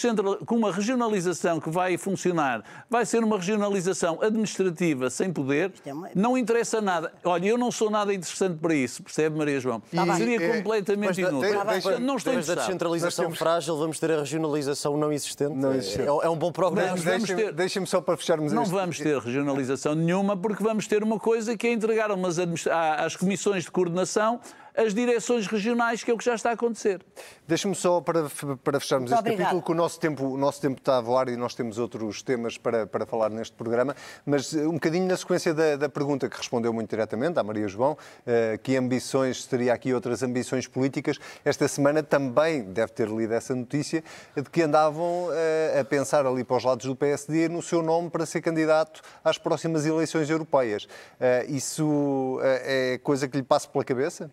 [0.47, 6.37] com uma regionalização que vai funcionar, vai ser uma regionalização administrativa sem poder, é não
[6.37, 7.13] interessa nada.
[7.25, 9.81] Olha, eu não sou nada interessante para isso, percebe, Maria João?
[9.95, 10.15] Tá bem.
[10.17, 11.41] Seria é, completamente inútil.
[11.41, 12.67] tem- Portanto, deixa- não estou da interessado.
[12.67, 15.55] descentralização Nós temos- frágil, vamos ter a regionalização não existente.
[15.55, 16.03] Não existente.
[16.03, 16.97] É, é um bom programa.
[17.55, 21.57] Deixem-me só para fecharmos Não este- vamos ter regionalização nenhuma, porque vamos ter uma coisa
[21.57, 24.41] que é entregar a umas administ- às comissões de coordenação
[24.75, 27.01] as direções regionais, que é o que já está a acontecer.
[27.47, 28.29] Deixa-me só para,
[28.63, 29.43] para fecharmos Muito este obrigada.
[29.45, 32.23] capítulo, que o nosso tempo, o nosso tempo está a voar e nós temos outros
[32.23, 36.29] temas para, para falar neste programa, mas eh, um bocadinho na sequência da, da pergunta
[36.29, 41.19] que respondeu muito diretamente à Maria João, eh, que ambições, teria aqui outras ambições políticas,
[41.45, 44.03] esta semana também deve ter lido essa notícia,
[44.35, 48.09] de que andavam eh, a pensar ali para os lados do PSD no seu nome
[48.09, 50.87] para ser candidato às próximas eleições europeias.
[51.21, 54.31] Eh, Isso é coisa que lhe passa pela cabeça?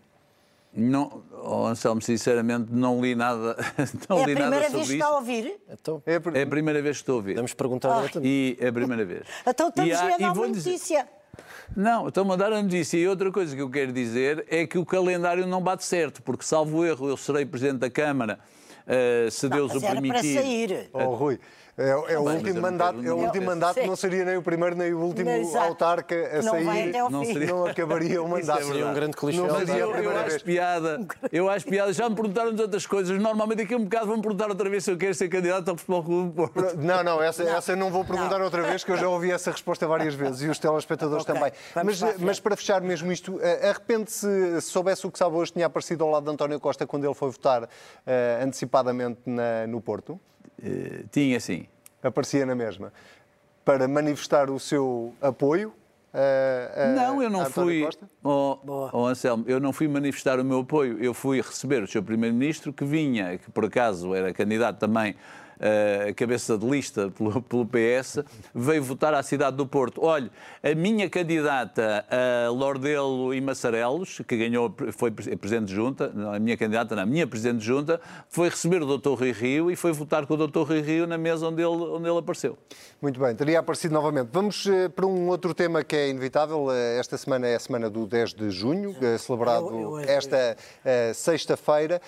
[0.71, 3.57] Não, oh, Anselmo, sinceramente, não li nada,
[4.07, 4.93] não É a li nada primeira vez sobre que isso.
[4.93, 5.55] está a ouvir?
[5.69, 7.31] Então, É por- É a primeira vez que estou a ouvir.
[7.33, 8.29] podemos perguntar diretamente.
[8.29, 9.23] E é a primeira vez.
[9.47, 11.07] Então estamos E há- a dar uma dizer- notícia.
[11.75, 12.97] Não, estou-me a dar a notícia.
[12.97, 16.43] E outra coisa que eu quero dizer é que o calendário não bate certo, porque,
[16.43, 18.39] salvo erro, eu serei Presidente da Câmara,
[18.85, 20.35] eh, se Deus mas o era para permitir.
[20.35, 20.89] sair.
[20.93, 21.39] Oh, Rui,
[21.79, 23.87] é, é o eu último não mandato, é o não- último mandato sei.
[23.87, 25.65] não seria nem o primeiro nem o último Exato.
[25.65, 26.91] autarca a Não sair.
[27.09, 28.89] Não seria- Não acabaria o Isso é mandato.
[28.89, 29.37] um grande clichê.
[29.39, 30.43] Não Mas eu, eu acho vez.
[30.43, 31.93] piada, eu acho piada.
[31.93, 33.17] Já me perguntaram tantas coisas.
[33.19, 35.77] Normalmente daqui a um bocado vão-me perguntar outra vez se eu quero ser candidato ao
[35.77, 36.77] Futebol Clube do Porto.
[36.77, 39.87] Não, não, essa, essa não vou perguntar outra vez, que eu já ouvi essa resposta
[39.87, 41.51] várias vezes e os telespectadores Ok, também.
[41.83, 44.27] Mas, mas para fechar mesmo isto, eh, arrepende-se,
[44.61, 47.13] se soubesse o que sabe hoje, tinha aparecido ao lado de António Costa quando ele
[47.13, 47.69] foi votar
[48.05, 50.19] eh, antecipadamente na- no Porto?
[50.63, 51.65] Eh, tinha sim.
[52.01, 52.91] Aparecia na mesma.
[53.65, 55.73] Para manifestar o seu apoio?
[56.13, 57.87] eh, a- Não, eu não fui.
[58.23, 58.57] Oh,
[58.91, 60.97] oh, Anselmo, eu não fui manifestar o meu apoio.
[61.03, 62.01] Eu fui receber o Sr.
[62.01, 65.15] Primeiro-Ministro, que vinha, que por acaso era candidato também
[65.59, 68.19] eh, cabeça de lista pelo, pelo PS,
[68.53, 70.03] veio votar à cidade do Porto.
[70.03, 70.29] Olha,
[70.63, 76.33] a minha candidata a Lordelo e Massarelos, que ganhou, foi pre- presidente de junta, não,
[76.33, 79.09] a minha candidata, não, a minha presidente de junta, foi receber o Dr.
[79.13, 80.61] Rui Rio e foi votar com o Dr.
[80.61, 82.57] Rui Rio na mesa onde ele, onde ele apareceu.
[83.01, 84.29] Muito bem, teria aparecido novamente.
[84.31, 86.67] Vamos eh, para um outro tema que é inevitável.
[86.71, 90.55] Eh, Esta semana é a semana do 10 de junho, celebrado Eu- eu- esta
[91.13, 92.01] sexta-feira,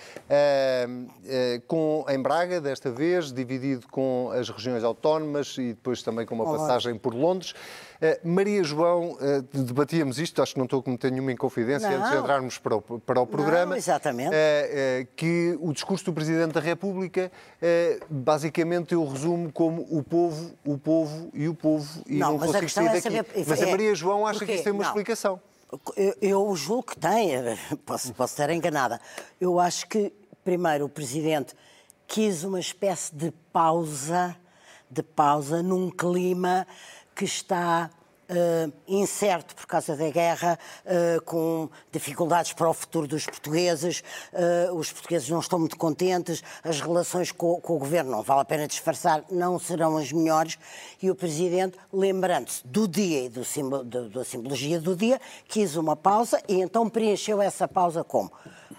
[1.66, 6.44] com em Braga, desta vez, dividido com as regiões autónomas e depois também com uma
[6.44, 6.58] Olá.
[6.58, 7.54] passagem por Londres.
[8.00, 11.98] Eh, Maria João, eh, debatíamos isto, acho que não estou a cometer nenhuma inconfidência Não.
[11.98, 13.76] antes de entrarmos para o, para o programa.
[13.76, 14.30] exatamente.
[14.34, 17.30] Eh, que o discurso do Presidente da República,
[18.10, 22.50] basicamente eu resumo como o povo, o povo e o povo e Não, não, mas
[22.50, 23.00] a consigo sair é daqui.
[23.02, 24.54] saber- Mas a é- Maria João acha que porquê?
[24.54, 24.90] isso tem uma Não.
[24.90, 25.40] explicação.
[25.96, 27.30] Eu, eu julgo que tem,
[27.86, 29.00] posso, posso estar enganada.
[29.40, 30.12] Eu acho que,
[30.44, 31.54] primeiro, o Presidente
[32.12, 34.36] quis uma espécie de pausa,
[34.90, 36.66] de pausa num clima
[37.16, 37.88] que está
[38.28, 44.74] uh, incerto por causa da guerra, uh, com dificuldades para o futuro dos portugueses, uh,
[44.74, 48.44] os portugueses não estão muito contentes, as relações com, com, o governo, não vale a
[48.44, 50.58] pena disfarçar, não serão as melhores,
[51.00, 53.42] e o Presidente, lembrando-se do dia e do
[53.84, 58.30] do, da simbologia do dia, quis uma pausa e então preencheu essa pausa como?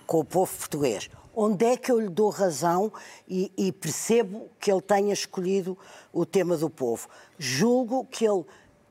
[0.05, 1.09] Com o povo português.
[1.35, 2.91] Onde é que eu lhe dou razão
[3.27, 5.77] e, e percebo que ele tenha escolhido
[6.11, 7.07] o tema do povo?
[7.37, 8.45] Julgo que ele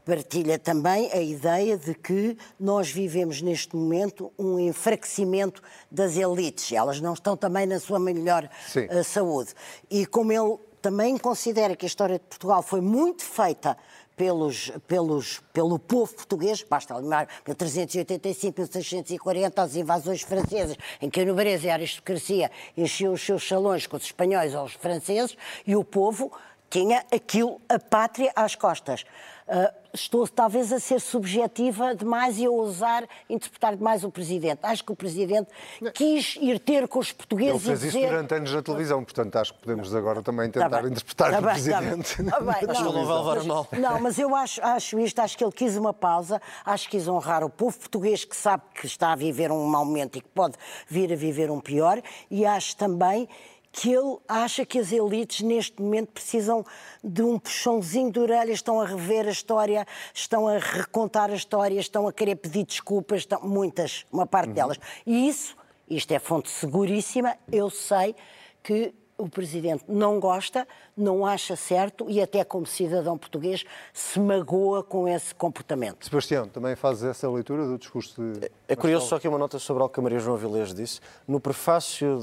[0.05, 6.73] partilha também a ideia de que nós vivemos neste momento um enfraquecimento das elites.
[6.73, 9.55] Elas não estão também na sua melhor uh, saúde.
[9.89, 13.79] E como ele também considera que a história de Portugal foi muito feita
[14.23, 21.25] pelos, pelos, pelo povo português, basta lembrar 1385, 1640, as invasões francesas, em que a
[21.25, 25.75] nobreza e a aristocracia enchiam os seus salões com os espanhóis ou os franceses, e
[25.75, 26.31] o povo
[26.71, 29.05] tinha aquilo, a pátria, às costas.
[29.53, 34.61] Uh, estou talvez a ser subjetiva demais e a ousar interpretar demais o Presidente.
[34.63, 35.49] Acho que o Presidente
[35.93, 39.53] quis ir ter com os portugueses Ele fez isso durante anos na televisão, portanto acho
[39.53, 42.25] que podemos agora também tentar tá interpretar tá o bem, Presidente.
[42.25, 42.55] Tá bem.
[42.55, 42.83] Tá bem.
[42.83, 43.69] Não, não vai levar mal.
[43.73, 47.07] Não, mas eu acho, acho isto, acho que ele quis uma pausa, acho que quis
[47.07, 50.29] honrar o povo português que sabe que está a viver um mau momento e que
[50.29, 50.57] pode
[50.89, 53.29] vir a viver um pior e acho também
[53.73, 56.65] que ele acha que as elites neste momento precisam
[57.03, 61.81] de um puxãozinho de orelha, estão a rever a história, estão a recontar a história,
[61.81, 64.55] estão a querer pedir desculpas, estão, muitas, uma parte uhum.
[64.55, 64.79] delas.
[65.07, 65.57] E isso,
[65.89, 68.15] isto é fonte seguríssima, eu sei
[68.63, 74.83] que o Presidente não gosta, não acha certo e até como cidadão português se magoa
[74.83, 76.05] com esse comportamento.
[76.05, 78.47] Sebastião, também fazes essa leitura do discurso de...
[78.47, 81.01] É, é curioso só que uma nota sobre algo que a Maria João Vilés disse.
[81.27, 82.19] No prefácio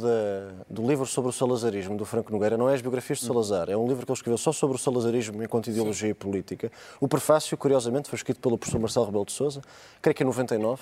[0.69, 3.77] do livro sobre o salazarismo, do Franco Nogueira, não é as biografias de Salazar, é
[3.77, 6.11] um livro que ele escreveu só sobre o salazarismo enquanto ideologia Sim.
[6.11, 6.71] e política.
[6.99, 9.61] O prefácio, curiosamente, foi escrito pelo professor Marcelo Rebelo de Sousa,
[10.01, 10.81] creio que em 99,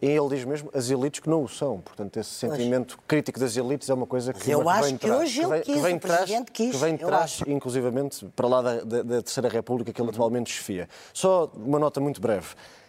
[0.00, 1.80] e ele diz mesmo as elites que não o são.
[1.80, 5.20] Portanto, esse sentimento Mas, crítico das elites é uma coisa que, eu acho que trás,
[5.20, 9.22] hoje ele quis, vem trás, quis, que vem trás, inclusivamente, para lá da, da, da
[9.22, 10.88] Terceira República que ele atualmente desfia.
[11.12, 12.48] Só uma nota muito breve.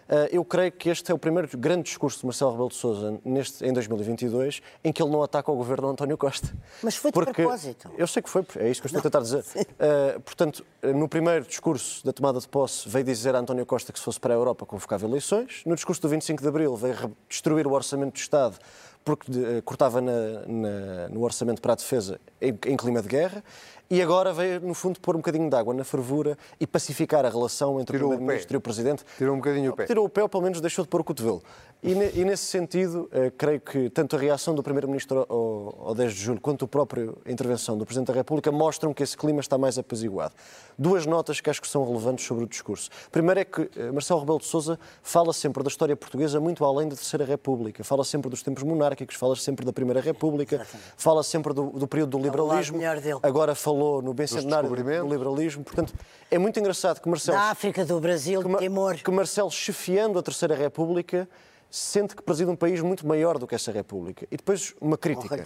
[0.10, 3.20] Eh, eu creio que este é o primeiro grande discurso de Marcelo Rebelo de Sousa
[3.24, 6.48] neste, em 2022 em que ele não ataca o governo de António Costa.
[6.82, 7.92] Mas foi de Porque, propósito.
[7.98, 9.44] Eu sei que foi, é isso que eu estou a tentar dizer.
[9.58, 14.00] Uh, portanto, no primeiro discurso da tomada de posse veio dizer a António Costa que
[14.00, 15.62] se fosse para a Europa convocava eleições.
[15.66, 18.58] No discurso do 25 de Abril veio destruir o orçamento do Estado
[19.04, 20.12] porque cortava na,
[20.46, 23.42] na, no orçamento para a defesa em, em clima de guerra
[23.90, 27.30] e agora veio, no fundo, pôr um bocadinho de água na fervura e pacificar a
[27.30, 29.04] relação entre Tirou o Primeiro-Ministro e o Presidente.
[29.18, 29.86] Tirou um bocadinho o pé.
[29.86, 31.42] Tirou o pé, ou pelo menos deixou de pôr o cotovelo.
[31.88, 36.14] E, e nesse sentido, eh, creio que tanto a reação do Primeiro-Ministro ao, ao 10
[36.14, 39.58] de julho quanto a própria intervenção do Presidente da República mostram que esse clima está
[39.58, 40.34] mais apaziguado.
[40.78, 42.90] Duas notas que acho que são relevantes sobre o discurso.
[43.10, 46.90] Primeiro é que eh, Marcelo Rebelo de Sousa fala sempre da história portuguesa muito além
[46.90, 47.84] da Terceira República.
[47.84, 50.94] Fala sempre dos tempos monárquicos, fala sempre da Primeira República, Exatamente.
[50.98, 52.80] fala sempre do, do período do liberalismo.
[53.24, 55.64] Agora falou no bicentenário do liberalismo.
[55.64, 55.94] Portanto,
[56.30, 57.38] é muito engraçado que Marcelo...
[57.38, 58.96] Da África, do Brasil, que, Timor...
[58.96, 61.28] Que Marcelo, chefiando a Terceira República
[61.70, 64.28] sente que preside um país muito maior do que essa República.
[64.32, 65.44] E depois uma crítica,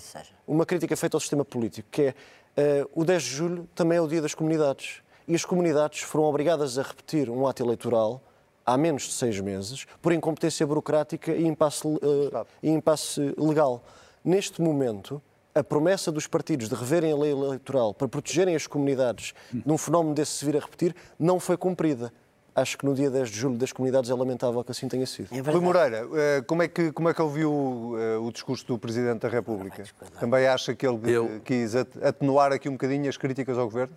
[0.48, 2.14] uma crítica feita ao sistema político, que
[2.56, 5.02] é uh, o 10 de julho também é o dia das comunidades.
[5.28, 8.22] E as comunidades foram obrigadas a repetir um ato eleitoral
[8.66, 13.84] há menos de seis meses por incompetência burocrática e impasse, uh, e impasse legal.
[14.24, 15.22] Neste momento,
[15.54, 19.78] a promessa dos partidos de reverem a lei eleitoral para protegerem as comunidades de um
[19.78, 22.14] fenómeno desse se vir a repetir não foi cumprida
[22.56, 25.30] acho que no dia 10 de julho das comunidades é lamentável que assim tenha sido.
[25.32, 28.78] É Rui Moreira, eh, como é, que, como é que ouviu eh, o discurso do
[28.78, 29.84] Presidente da República?
[30.20, 31.42] Também acha que ele Eu...
[31.44, 33.96] quis atenuar aqui um bocadinho as críticas ao Governo?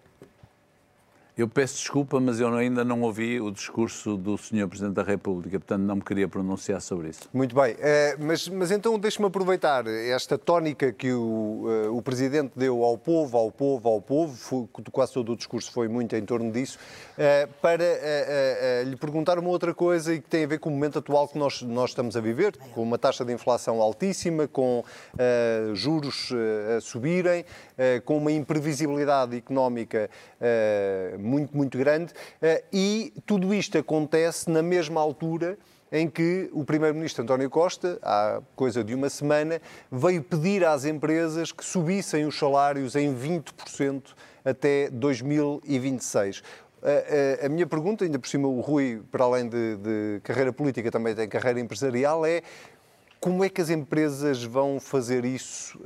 [1.37, 4.69] Eu peço desculpa, mas eu ainda não ouvi o discurso do Sr.
[4.69, 7.29] Presidente da República, portanto não me queria pronunciar sobre isso.
[7.33, 12.53] Muito bem, é, mas, mas então deixe-me aproveitar esta tónica que o, uh, o Presidente
[12.55, 16.25] deu ao povo, ao povo, ao povo, foi, quase todo o discurso foi muito em
[16.25, 16.79] torno disso,
[17.19, 17.83] uh, para
[18.85, 21.37] lhe perguntar uma outra coisa e que tem a ver com o momento atual que
[21.37, 24.85] nós, nós estamos a viver, com uma taxa de inflação altíssima, com
[25.73, 26.31] juros
[26.77, 27.45] a subirem,
[28.05, 30.09] com uma imprevisibilidade económica
[31.19, 35.59] muito, muito grande, eh, e tudo isto acontece na mesma altura
[35.91, 41.53] em que o Primeiro-Ministro António Costa, há coisa de uma semana, veio pedir às empresas
[41.53, 44.03] que subissem os salários em 20%
[44.45, 46.43] até 2026.
[46.83, 50.91] A, a, minha pergunta, ainda por cima o Rui, para além de, de carreira política,
[50.91, 52.43] também tem carreira empresarial, é
[53.21, 55.81] Como é que as empresas vão fazer isso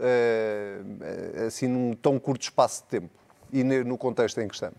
[1.46, 4.78] assim num tão curto espaço de tempo e no contexto em que estamos?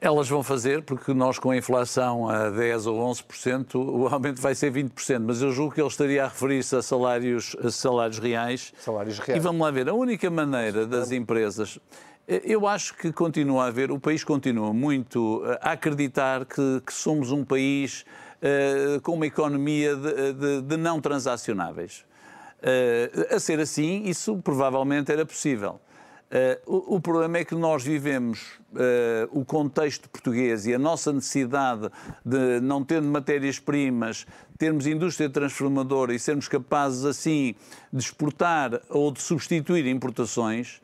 [0.00, 4.54] Elas vão fazer, porque nós com a inflação a 10 ou 11%, o aumento vai
[4.54, 8.72] ser 20%, mas eu julgo que ele estaria a referir-se a salários, a salários reais.
[8.78, 9.38] Salários reais.
[9.38, 11.78] E vamos lá ver, a única maneira das empresas
[12.26, 17.30] eu acho que continua a haver, o país continua muito a acreditar que, que somos
[17.30, 18.04] um país
[18.40, 22.04] uh, com uma economia de, de, de não transacionáveis.
[22.62, 25.78] Uh, a ser assim, isso provavelmente era possível.
[26.30, 28.40] Uh, o, o, problema é que nós vivemos
[28.72, 31.88] uh, o contexto português e a nossa necessidade
[32.24, 34.26] de, não tendo matérias-primas,
[34.58, 37.54] termos indústria transformadora e sermos capazes, assim,
[37.92, 40.80] de exportar ou de substituir importações,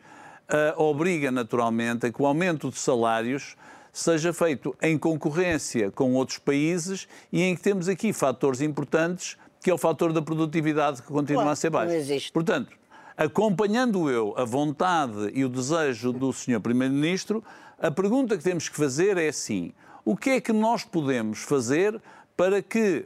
[0.51, 3.57] uh, obriga naturalmente a que o aumento de salários
[3.93, 9.71] seja feito em concorrência com outros países e em que temos aqui fatores importantes, que
[9.71, 12.33] é o fator da produtividade que continua claro, a ser baixo.
[12.33, 12.80] Portanto,
[13.21, 16.59] acompanhando eu a vontade e o desejo do Sr.
[16.59, 17.45] Primeiro-Ministro,
[17.79, 19.75] a pergunta que temos que fazer é assim:
[20.07, 22.01] o que é que nós podemos fazer
[22.35, 23.05] para que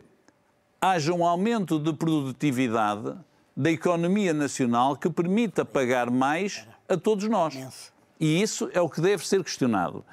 [0.80, 3.12] haja um aumento de produtividade
[3.56, 7.92] da economia nacional que permita pagar mais a todos nós?
[8.20, 10.04] E isso é o que deve ser questionado.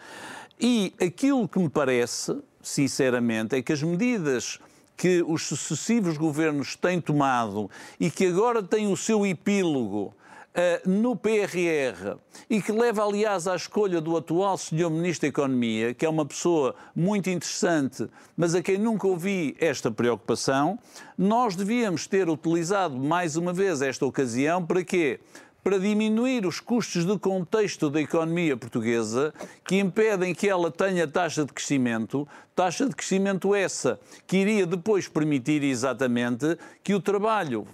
[0.59, 4.59] E aquilo que me parece, sinceramente, é que as medidas
[4.95, 7.69] que os sucessivos governos têm tomado
[7.99, 10.13] e que agora têm o seu epílogo
[10.51, 12.17] Uh, no PRR
[12.49, 14.89] e que leva, aliás, à escolha do atual Sr.
[14.89, 19.89] Ministro da Economia, que é uma pessoa muito interessante, mas a quem nunca ouvi esta
[19.89, 20.77] preocupação,
[21.17, 25.21] nós devíamos ter utilizado mais uma vez esta ocasião para quê?
[25.63, 29.33] Para diminuir os custos de contexto da economia portuguesa
[29.63, 35.07] que impedem que ela tenha taxa de crescimento, taxa de crescimento essa que iria depois
[35.07, 37.67] permitir exatamente que o trabalho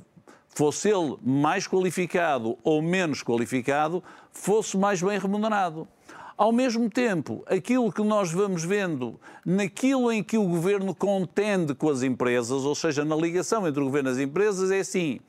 [0.50, 5.88] fosse ele mais qualificado ou menos qualificado, fosse mais bem remunerado.
[6.36, 11.90] Ao mesmo tempo, aquilo que nós vamos vendo naquilo em que o governo contende com
[11.90, 15.20] as empresas, ou seja, na ligação entre o governo e as empresas, é assim: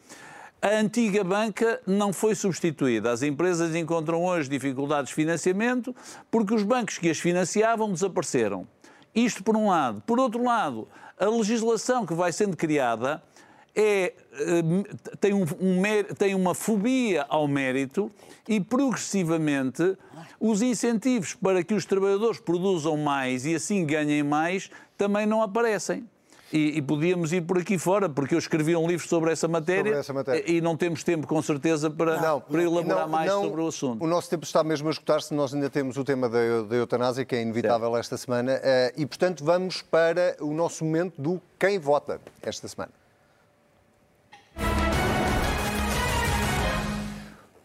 [0.61, 3.13] a antiga banca não foi substituída.
[3.13, 5.95] As empresas encontram hoje dificuldades de financiamento
[6.31, 8.67] porque os bancos que as financiavam desapareceram.
[9.15, 10.03] Isto por um lado.
[10.07, 10.89] Por outro lado,
[11.19, 13.23] a legislação que vai sendo criada
[13.75, 14.63] é, eh,
[15.21, 15.83] tem, um, um,
[16.17, 18.11] tem uma fobia ao mérito
[18.49, 19.97] e, progressivamente,
[20.41, 26.05] os incentivos para que os trabalhadores produzam mais e assim ganhem mais também não aparecem.
[26.53, 29.85] E, e, podíamos ir por aqui fora, porque eu escrevi um livro sobre essa matéria,
[29.85, 30.51] sobre essa matéria.
[30.51, 33.67] e não temos tempo, com certeza, para, não, para elaborar não, mais não, sobre o
[33.67, 34.03] assunto.
[34.03, 37.25] O nosso tempo está mesmo a escutar-se, nós ainda temos o tema da, da eutanásia,
[37.25, 38.01] que é inevitável certo.
[38.01, 42.93] esta semana, eh, e, portanto, vamos para o nosso momento do quem vota esta semana.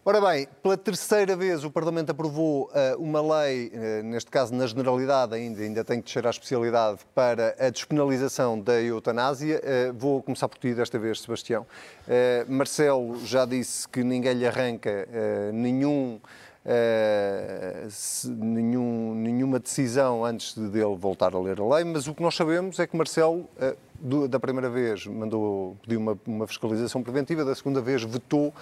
[0.06, 4.66] Ora bem, pela terceira vez o Parlamento aprovou uh, uma lei, uh, neste caso na
[4.66, 9.62] generalidade ainda, ainda tem que descer à especialidade, para a despenalização da eutanásia.
[9.64, 11.66] Uh, vou começar por ti desta vez, Sebastião.
[12.46, 15.08] Marcelo já disse que ninguém lhe arranca
[15.54, 16.20] nenhum,
[18.26, 22.34] nenhum, nenhuma decisão antes de dele voltar a ler a lei, mas o que nós
[22.34, 23.48] sabemos é que Marcelo
[24.28, 28.52] da primeira vez mandou, pediu uma, uma, fiscalização preventiva, da segunda vez vetou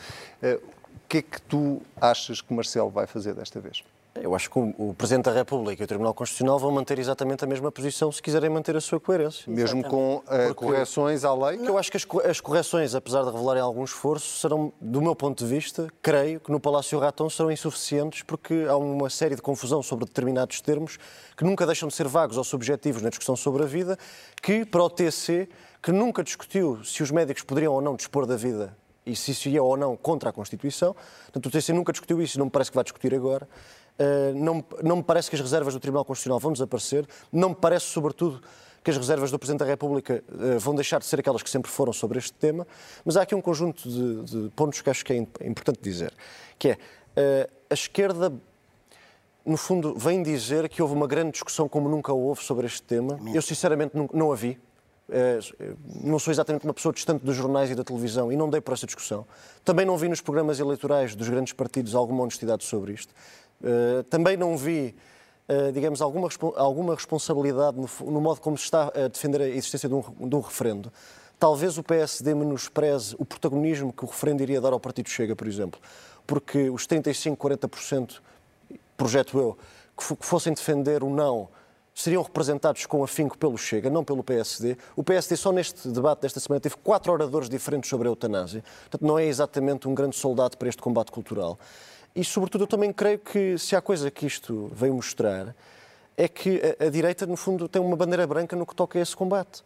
[1.13, 3.85] que é que tu achas que Marcelo vai fazer desta vez?
[4.15, 7.47] Eu acho que o Presidente da República e o Tribunal Constitucional vão manter exatamente a
[7.47, 9.45] mesma posição se quiserem manter a sua coerência.
[9.47, 9.91] Mesmo exatamente.
[9.91, 11.61] com uh, correções à lei?
[11.67, 15.45] Eu acho que as, as, correções, apesar de revelarem algum esforço, serão, do meu ponto
[15.45, 19.83] de vista, creio que no Palácio Raton serão insuficientes porque há uma série de confusão
[19.83, 20.99] sobre determinados termos
[21.37, 23.99] que nunca deixam de ser vagos ou subjetivos na discussão sobre a vida,
[24.43, 25.49] que para o TC,
[25.83, 28.75] que nunca discutiu se os médicos poderiam ou não dispor da vida
[29.05, 30.95] e se isso ia ou não contra a Constituição.
[31.25, 33.49] Portanto, o TC nunca discutiu isso e não me parece que vai discutir agora.
[33.99, 37.07] Uh, não, não me parece que as reservas do Tribunal Constitucional vão desaparecer.
[37.31, 38.43] Não me parece, sobretudo,
[38.83, 41.71] que as reservas do Presidente da República uh, vão deixar de ser aquelas que sempre
[41.71, 42.67] foram sobre este tema.
[43.05, 46.13] Mas há aqui um conjunto de, de pontos que acho que é, é importante dizer,
[46.59, 48.33] que é uh, a esquerda
[49.45, 53.19] no fundo, vem dizer que houve uma grande discussão como nunca houve sobre este tema.
[53.35, 54.59] Eu, sinceramente, não, não a vi.
[55.11, 55.41] Eh,
[56.03, 58.73] não sou exatamente uma pessoa distante dos jornais e da televisão e não dei por
[58.73, 59.27] essa discussão.
[59.65, 63.13] Também não vi nos programas eleitorais dos grandes partidos alguma honestidade sobre isto.
[63.63, 64.95] Eh, também não vi,
[65.49, 69.95] eh, digamos, alguma, alguma responsabilidade no, modo como se está a defender a existência de
[69.95, 70.93] um, de um referendo.
[71.39, 75.47] Talvez o PSD menospreze o protagonismo que o referendo iria dar ao Partido Chega, por
[75.47, 75.81] exemplo,
[76.27, 78.21] porque os 35, 40%,
[78.97, 79.59] projeto eu,
[79.97, 81.49] que fossem defender o não
[81.95, 84.77] seriam representados com afinco pelo Chega, não pelo PSD.
[84.97, 88.65] O PSD só neste debate desta semana teve quatro oradores diferentes sobre a eutanásia.
[88.83, 91.59] Portanto, não é exatamente um grande soldado para este combate cultural.
[92.15, 95.55] E, sobretudo, eu também creio que se há coisa que isto veio mostrar
[96.17, 99.03] é que a, a direita, no fundo, tem uma bandeira branca no que toca a
[99.03, 99.63] esse combate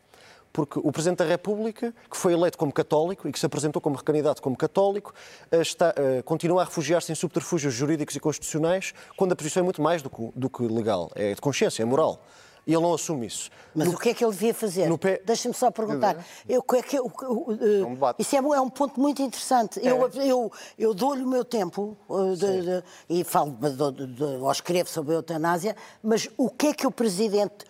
[0.57, 3.95] porque o Presidente da República, que foi eleito como católico e que se apresentou como
[3.95, 5.13] recandidato como católico,
[5.53, 9.65] eh, está, uh, continua a refugiar-se em subterfúgios jurídicos e constitucionais, quando a posição é
[9.65, 12.23] muito mais do que, do que legal, é de consciência, é moral.
[12.67, 13.51] E ele não assume isso.
[13.75, 14.99] Mas no, o que é que ele devia fazer?
[14.99, 15.21] Pé...
[15.27, 16.25] Deixa-me só perguntar.
[16.49, 19.79] Eu, é que, eu, uh, uh, isso é, é, um ponto muito interessante.
[19.79, 19.93] É.
[19.93, 24.51] Eu, eu, eu dou-lhe o meu tempo uh, de, de, e falo, de, de, ou
[24.51, 27.67] escrevo sobre a eutanásia, mas o que é que o Presidente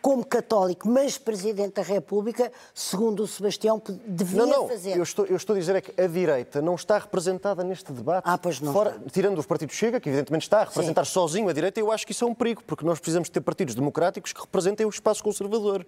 [0.00, 4.68] como católico, mas Presidente da República, segundo o Sebastião, devia não, não.
[4.68, 4.96] fazer.
[4.96, 8.24] Eu estou, eu estou a dizer é que a direita não está representada neste debate.
[8.26, 8.72] Ah, pois não.
[8.72, 11.12] Fora, tirando o Partido Chega, que evidentemente está a representar Sim.
[11.12, 13.74] sozinho a direita, eu acho que isso é um perigo, porque nós precisamos ter partidos
[13.74, 15.86] democráticos que representem o espaço conservador.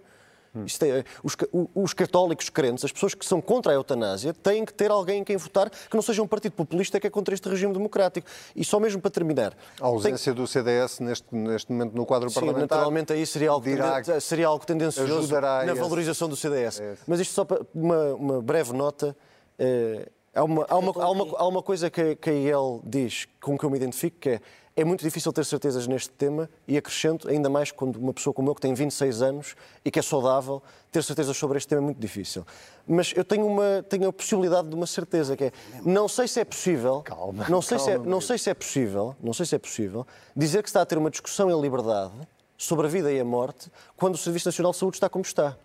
[0.53, 1.37] É, os,
[1.75, 5.25] os, católicos crentes, as pessoas que são contra a eutanásia, têm que ter alguém em
[5.25, 8.29] quem votar que não seja um partido populista que é contra este regime democrático.
[8.57, 9.57] E só mesmo para terminar.
[9.81, 10.43] A ausência tem...
[10.43, 12.79] do CDS neste, neste momento no quadro Sim, parlamentar.
[12.79, 14.21] Naturalmente, aí seria algo, tenden...
[14.21, 16.81] seria algo tendencioso na valorização do CDS.
[16.81, 19.17] É Mas isto só para uma, uma breve nota.
[19.57, 20.09] É...
[20.35, 23.59] Há uma, há, uma, há, uma, há uma coisa que, que a IEL diz com
[23.59, 24.41] que eu me identifico, que é
[24.81, 28.49] é muito difícil ter certezas neste tema e acrescento, ainda mais quando uma pessoa como
[28.49, 29.55] eu, que tem 26 anos
[29.85, 32.47] e que é saudável, ter certezas sobre este tema é muito difícil.
[32.89, 35.53] Mas eu tenho, uma, tenho a possibilidade de uma certeza, que é,
[35.85, 38.55] não sei se é possível, calma, não, sei calma, se é, não sei se é
[38.55, 42.15] possível, não sei se é possível, dizer que está a ter uma discussão em liberdade
[42.57, 45.59] sobre a vida e a morte quando o Serviço Nacional de Saúde está como está.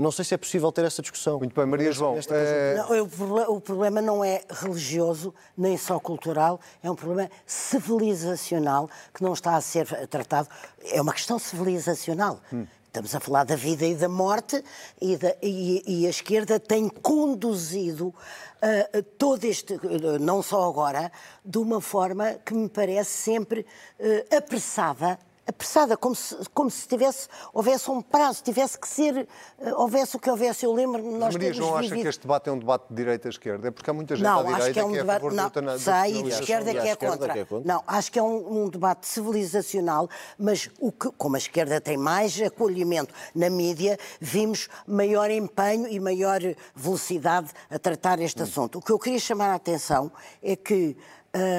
[0.00, 1.38] Não sei se é possível ter essa discussão.
[1.38, 2.18] Muito bem, Maria João.
[2.30, 2.74] É...
[2.74, 9.34] Não, o, problema não é religioso, nem só cultural, é um problema civilizacional que não
[9.34, 10.48] está a ser tratado.
[10.84, 12.40] É uma questão civilizacional.
[12.50, 12.66] Hum.
[12.86, 14.64] Estamos a falar da vida e da morte,
[15.00, 21.12] e, da, e, e a esquerda tem conduzido uh, todo este, uh, não só agora,
[21.44, 23.60] de uma forma que me parece sempre
[24.00, 25.18] uh, apressada
[25.50, 29.28] apressada, como se, como se tivesse, houvesse um prazo, tivesse que ser,
[29.58, 30.64] uh, houvesse o que houvesse.
[30.64, 31.92] Eu lembro-me, nós Maria João vivido...
[31.92, 33.68] acha que este debate é um debate de direita-esquerda?
[33.68, 35.16] É porque há muita gente não, à direita acho que é, um que é debate,
[35.16, 37.38] a favor não, do Sei, de esquerda que é, contra.
[37.38, 37.72] é contra.
[37.72, 41.96] Não, acho que é um, um, debate civilizacional, mas o que, como a esquerda tem
[41.96, 46.40] mais acolhimento na mídia, vimos maior empenho e maior
[46.74, 48.44] velocidade a tratar este hum.
[48.44, 48.78] assunto.
[48.78, 50.10] O que eu queria chamar a atenção
[50.42, 50.96] é que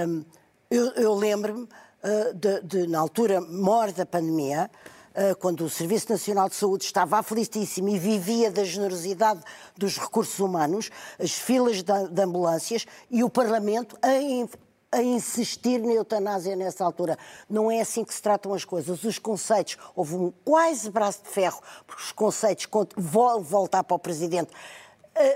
[0.07, 0.23] hum,
[0.69, 1.67] eu, eu lembro-me eh,
[2.33, 4.69] de, de, na altura maior da pandemia,
[5.15, 9.41] uh, quando o Serviço Nacional de Saúde estava aflitíssimo e vivia da generosidade
[9.77, 10.89] dos recursos humanos,
[11.19, 17.17] as filas de ambulâncias e o Parlamento a, a insistir na eutanásia nessa altura.
[17.49, 19.03] Não é assim que se tratam as coisas.
[19.03, 23.99] Os conceitos, houve um quase braço de ferro, porque os conceitos, vou voltar para o
[23.99, 24.51] Presidente,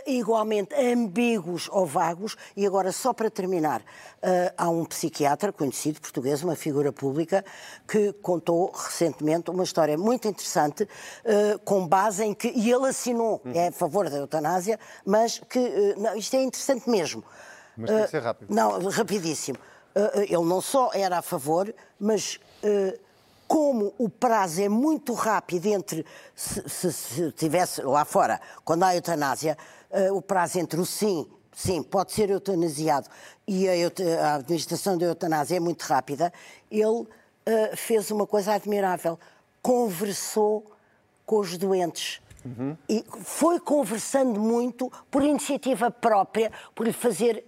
[0.07, 2.35] igualmente ambíguos ou vagos.
[2.55, 3.81] E agora, só para terminar,
[4.57, 7.43] há um psiquiatra conhecido, português, uma figura pública,
[7.87, 10.87] que contou recentemente uma história muito interessante,
[11.63, 12.49] com base em que.
[12.49, 15.95] E ele assinou, é a favor da eutanásia, mas que.
[15.97, 17.23] Não, isto é interessante mesmo.
[17.77, 18.53] Mas tem que ser rápido.
[18.53, 19.57] Não, rapidíssimo.
[20.15, 22.39] Ele não só era a favor, mas
[23.47, 28.95] como o prazo é muito rápido entre, se, se, se tivesse lá fora, quando há
[28.95, 29.57] eutanásia,
[29.91, 33.07] uh, o prazo entre o sim, sim, pode ser eutanasiado,
[33.47, 33.73] e a,
[34.21, 36.33] a administração da eutanásia é muito rápida,
[36.71, 37.07] ele uh,
[37.75, 39.19] fez uma coisa admirável,
[39.61, 40.65] conversou
[41.25, 42.21] com os doentes.
[42.45, 42.77] Uhum.
[42.87, 47.43] E foi conversando muito por iniciativa própria, por lhe fazer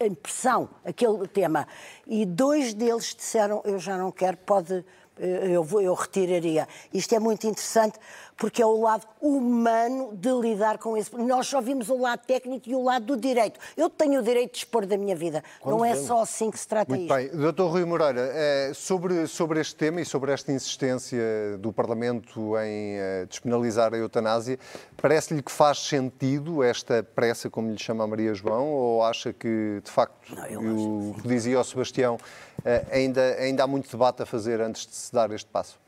[0.00, 1.66] impressão aquele tema.
[2.06, 4.84] E dois deles disseram: Eu já não quero, pode
[5.18, 6.66] eu, eu retiraria.
[6.92, 7.98] Isto é muito interessante
[8.36, 11.16] porque é o lado humano de lidar com isso.
[11.16, 13.60] Nós só vimos o lado técnico e o lado do direito.
[13.76, 15.42] Eu tenho o direito de expor da minha vida.
[15.60, 17.14] Quando não é só assim que se trata Muito isto.
[17.14, 17.40] bem.
[17.40, 21.18] Doutor Rui Moreira, eh, sobre, sobre este tema e sobre esta insistência
[21.58, 24.58] do Parlamento em eh, despenalizar a eutanásia,
[24.96, 29.80] parece-lhe que faz sentido esta pressa, como lhe chama a Maria João, ou acha que,
[29.82, 32.18] de facto, não, o que dizia o Sebastião,
[32.64, 35.83] eh, ainda, ainda há muito debate a fazer antes de se dar este passo?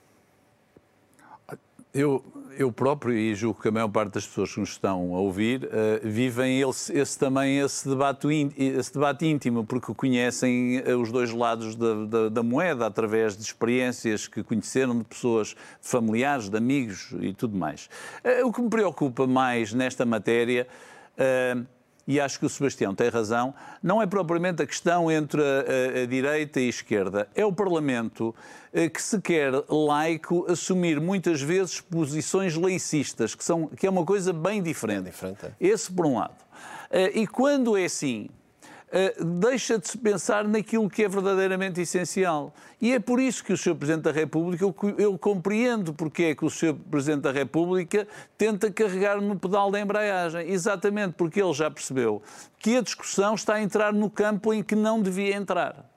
[1.99, 2.22] Eu,
[2.59, 5.64] eu próprio, e julgo que a maior parte das pessoas que nos estão a ouvir,
[5.64, 11.32] uh, vivem esse, esse, também esse debate, esse debate íntimo, porque conhecem uh, os dois
[11.32, 16.57] lados da, da, da, moeda, através de experiências que conheceram de pessoas, de familiares, de
[16.59, 17.88] amigos e tudo mais.
[18.22, 20.66] Uh, o que me preocupa mais nesta matéria
[22.07, 26.02] e acho que o Sebastião tem razão, não é propriamente a questão entre a, a,
[26.02, 27.28] a direita e a esquerda.
[27.34, 28.34] É o Parlamento
[28.72, 34.04] eh, que se quer laico assumir muitas vezes posições laicistas, que, são, que é uma
[34.04, 35.09] coisa bem diferente.
[35.09, 35.46] É diferente.
[35.59, 36.36] Esse por um lado.
[36.90, 38.28] Eh, e quando é assim,
[39.41, 42.55] deixa de se pensar naquilo que é verdadeiramente essencial.
[42.80, 43.74] E é por isso que o Sr.
[43.74, 44.64] Presidente da República,
[44.97, 46.74] eu, compreendo porque é que o Sr.
[46.91, 48.07] Presidente da República
[48.39, 50.49] tenta carregar no pedal da embreagem.
[50.51, 52.22] Exatamente porque ele já percebeu
[52.59, 55.91] que a discussão está a entrar no campo em que não devia entrar.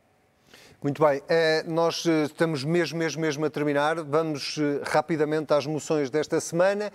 [0.82, 4.02] Muito bem, eh, nós eh, estamos mesmo, mesmo, mesmo a terminar.
[4.02, 6.92] Vamos rapidamente às moções desta semana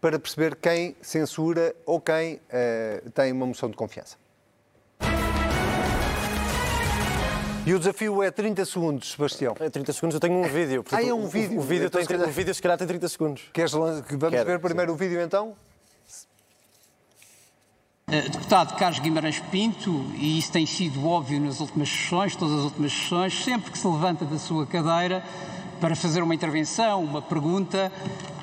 [0.00, 2.40] para perceber quem censura ou quem
[3.14, 4.16] tem uma moção de confiança.
[7.68, 9.54] E o desafio é 30 segundos, Sebastião.
[9.60, 10.82] É 30 segundos, eu tenho um vídeo.
[10.90, 11.58] ah, é um vídeo?
[11.58, 13.42] O, o vídeo, então, tem, o vídeo se calhar tem 30 segundos.
[13.52, 14.94] Queres, vamos Quero, ver primeiro sim.
[14.94, 15.54] o vídeo então?
[18.10, 22.64] Eh, deputado Carlos Guimarães Pinto, e isso tem sido óbvio nas últimas sessões, todas as
[22.64, 25.22] últimas sessões, sempre que se levanta da sua cadeira
[25.80, 27.92] para fazer uma intervenção, uma pergunta,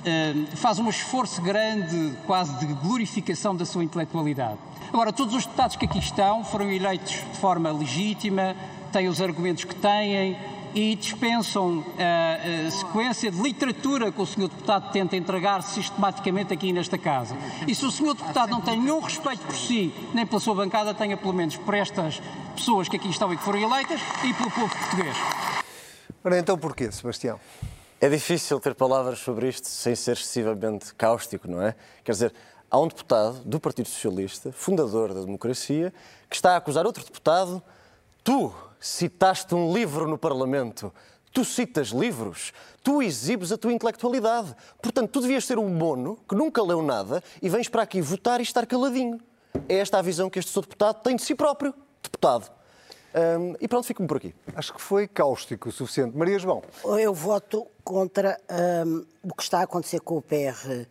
[0.06, 4.58] eh, faz um esforço grande, quase de glorificação da sua intelectualidade.
[4.94, 8.56] Agora, todos os deputados que aqui estão foram eleitos de forma legítima,
[8.92, 10.38] têm os argumentos que têm
[10.74, 14.50] e dispensam a, a sequência de literatura que o Sr.
[14.50, 17.36] Deputado tenta entregar sistematicamente aqui nesta Casa.
[17.66, 18.14] E se o Sr.
[18.14, 21.74] Deputado não tem nenhum respeito por si, nem pela sua bancada, tenha pelo menos por
[21.74, 22.22] estas
[22.56, 25.16] pessoas que aqui estão e que foram eleitas e pelo povo português.
[26.26, 27.40] Ora, então porquê, Sebastião?
[28.02, 31.76] É difícil ter palavras sobre isto sem ser excessivamente cáustico, não é?
[32.04, 32.34] Quer dizer,
[32.68, 35.94] há um deputado do Partido Socialista, fundador da democracia,
[36.28, 37.62] que está a acusar outro deputado,
[38.24, 40.92] tu, citaste um livro no Parlamento.
[41.32, 42.54] Tu citas livros,
[42.84, 44.56] tu exibes a tua intelectualidade.
[44.82, 48.40] Portanto, tu devias ser um mono que nunca leu nada e vens para aqui votar
[48.40, 49.22] e estar caladinho.
[49.70, 51.72] É esta a visão que este seu deputado tem de si próprio,
[52.02, 52.52] deputado.
[53.16, 54.36] Um, e pronto, fico-me por aqui.
[54.56, 56.18] Acho que foi cáustico o suficiente.
[56.18, 56.62] Maria João.
[57.00, 58.38] Eu voto contra
[58.86, 60.86] um, o que está a acontecer com o PR,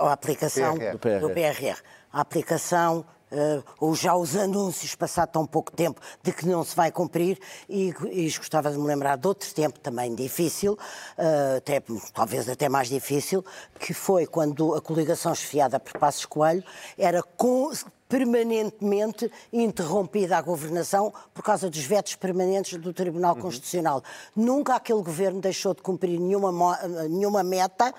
[0.00, 0.92] a aplicação PRR.
[0.92, 1.20] do PRR.
[1.20, 1.82] Do PRR.
[2.12, 3.04] A aplicação
[3.34, 7.38] uh, ou já os anúncios, passado tão pouco tempo, de que não se vai cumprir,
[7.68, 12.68] e, e gostava de me lembrar de outro tempo também difícil, uh, até, talvez até
[12.68, 13.44] mais difícil,
[13.78, 16.64] que foi quando a coligação esfiada por Passos Coelho
[16.96, 17.70] era com,
[18.08, 23.42] permanentemente interrompida a governação por causa dos vetos permanentes do Tribunal uhum.
[23.42, 24.02] Constitucional.
[24.34, 26.78] Nunca aquele governo deixou de cumprir nenhuma,
[27.08, 27.94] nenhuma meta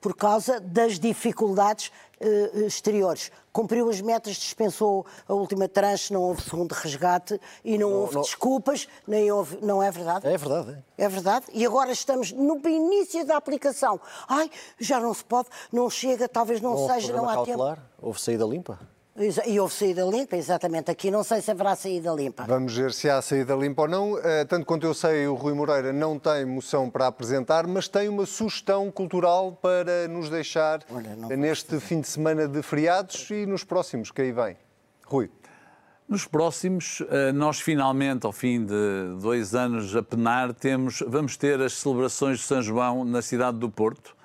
[0.00, 1.90] por causa das dificuldades
[2.20, 3.32] uh, exteriores.
[3.52, 8.14] Cumpriu as metas, dispensou a última tranche, não houve segundo resgate e não, não houve
[8.14, 8.22] não...
[8.22, 9.58] desculpas, nem houve.
[9.60, 10.26] Não é verdade?
[10.26, 10.84] É verdade.
[10.96, 11.04] É.
[11.04, 11.46] é verdade.
[11.52, 14.00] E agora estamos no início da aplicação.
[14.28, 17.88] Ai, já não se pode, não chega, talvez não, não seja, não há cautelar, tempo.
[18.00, 18.78] Houve saída limpa?
[19.46, 20.92] E houve saída limpa, exatamente.
[20.92, 22.44] Aqui não sei se haverá saída limpa.
[22.44, 24.18] Vamos ver se há saída limpa ou não.
[24.18, 28.08] Eh, tanto quanto eu sei, o Rui Moreira não tem moção para apresentar, mas tem
[28.08, 33.64] uma sugestão cultural para nos deixar Olha, neste fim de semana de feriados e nos
[33.64, 34.56] próximos que aí vem.
[35.04, 35.28] Rui.
[36.08, 41.60] Nos próximos, eh, nós finalmente, ao fim de dois anos a penar, temos, vamos ter
[41.60, 44.16] as celebrações de São João na cidade do Porto.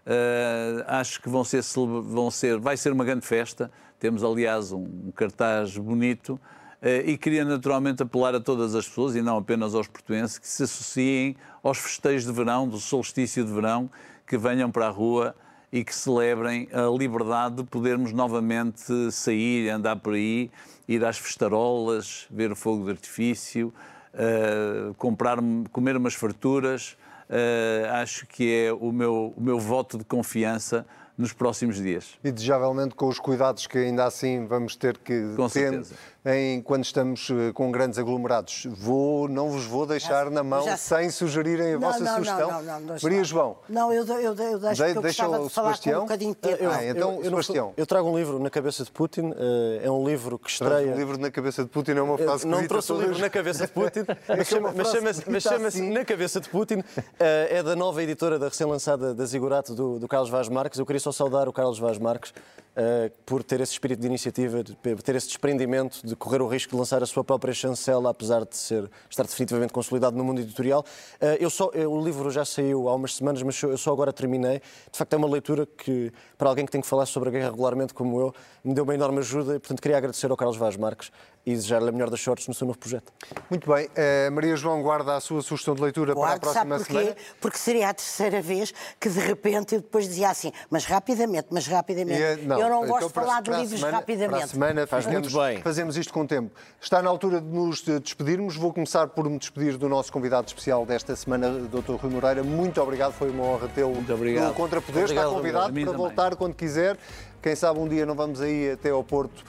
[0.00, 1.62] Uh, acho que vão ser,
[2.02, 3.70] vão ser, vai ser uma grande festa.
[4.00, 6.40] Temos, aliás, um cartaz bonito
[6.80, 10.48] uh, e queria naturalmente apelar a todas as pessoas, e não apenas aos portuenses, que
[10.48, 13.90] se associem aos festejos de verão, do solstício de verão,
[14.26, 15.36] que venham para a rua
[15.70, 20.50] e que celebrem a liberdade de podermos novamente sair, andar por aí,
[20.88, 23.70] ir às festarolas, ver o fogo de artifício,
[24.14, 25.36] uh, comprar,
[25.72, 26.96] comer umas farturas.
[27.28, 30.86] Uh, acho que é o meu, o meu voto de confiança
[31.20, 32.18] nos próximos dias.
[32.24, 35.82] E desejavelmente com os cuidados que ainda assim vamos ter que ter.
[36.24, 38.66] Em, quando estamos eh, com grandes aglomerados.
[38.70, 40.76] Vou, não vos vou deixar na mão já...
[40.76, 42.50] sem sugerirem a não, vossa não, sugestão.
[42.50, 43.56] Não, não, não, Maria João.
[43.68, 46.64] Não, eu, eu, eu deixo de, eu gostava de falar com um bocadinho de tempo.
[46.70, 47.72] Ah, então, eu, Sebastião.
[47.76, 50.92] Eu trago um livro na cabeça de Putin, eh, é um livro que estreia...
[50.92, 53.66] Um livro na cabeça de Putin é uma frase Não trouxe o livro na cabeça
[53.66, 55.90] de Putin, mas chama-se chama chama assim.
[55.90, 56.82] Na Cabeça de Putin,
[57.18, 60.78] eh, é da nova editora da recém-lançada da Zigurato do, do Carlos Vaz Marques.
[60.78, 62.32] Eu queria só saudar o Carlos Vaz Marques
[62.76, 66.72] uh, por ter esse espírito de iniciativa, de ter esse desprendimento de correr o risco
[66.72, 70.84] de lançar a sua própria chancela, apesar de ser, estar definitivamente consolidado no mundo editorial.
[71.20, 74.12] Eh, eu só, eh, o livro já saiu há umas semanas, mas eu só agora
[74.12, 74.60] terminei.
[74.90, 77.50] De facto, é uma leitura que, para alguém que tem que falar sobre a guerra
[77.50, 80.76] regularmente como eu, me deu uma enorme ajuda e, portanto, queria agradecer ao Carlos Vaz
[80.76, 81.10] Marques
[81.44, 83.12] e desejar-lhe a melhor das sortes no seu novo projeto.
[83.48, 83.86] Muito bem.
[83.86, 87.04] Uh, Maria João guarda a sua sugestão de leitura Guardo, para a próxima sabe porquê?
[87.06, 87.16] semana.
[87.40, 91.66] Porque seria a terceira vez que de repente eu depois dizia assim, mas rapidamente, mas
[91.66, 92.20] rapidamente.
[92.20, 94.30] E, eu não gosto então, de falar de livros semana, rapidamente.
[94.30, 95.62] Para a semana Faz fazemos, muito bem.
[95.62, 96.50] fazemos isto com tempo.
[96.80, 98.56] Está na altura de nos despedirmos.
[98.56, 101.94] Vou começar por me despedir do nosso convidado especial desta semana, Dr.
[101.94, 102.42] Rui Moreira.
[102.42, 105.04] Muito obrigado, foi uma honra tê-lo no Contrapoder.
[105.04, 106.96] Está convidado para mim voltar quando quiser.
[107.42, 109.42] Quem sabe um dia não vamos aí até ao Porto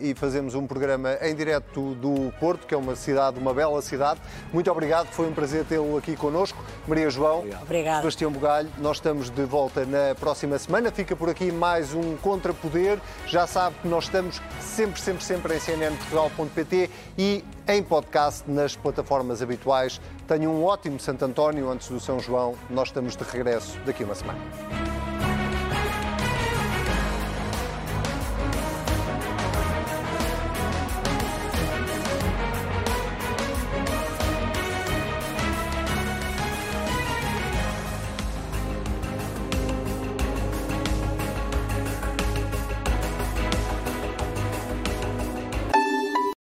[0.00, 4.20] e fazemos um programa em direto do Porto, que é uma cidade, uma bela cidade.
[4.52, 6.62] Muito obrigado, foi um prazer tê-lo aqui connosco.
[6.86, 7.98] Maria João, Obrigada.
[7.98, 10.90] Sebastião Bugalho, nós estamos de volta na próxima semana.
[10.90, 12.98] Fica por aqui mais um Contrapoder.
[13.26, 19.42] Já sabe que nós estamos sempre, sempre, sempre em cnnportugal.pt e em podcast nas plataformas
[19.42, 20.00] habituais.
[20.26, 22.54] Tenha um ótimo Santo António antes do São João.
[22.70, 25.33] Nós estamos de regresso daqui a uma semana.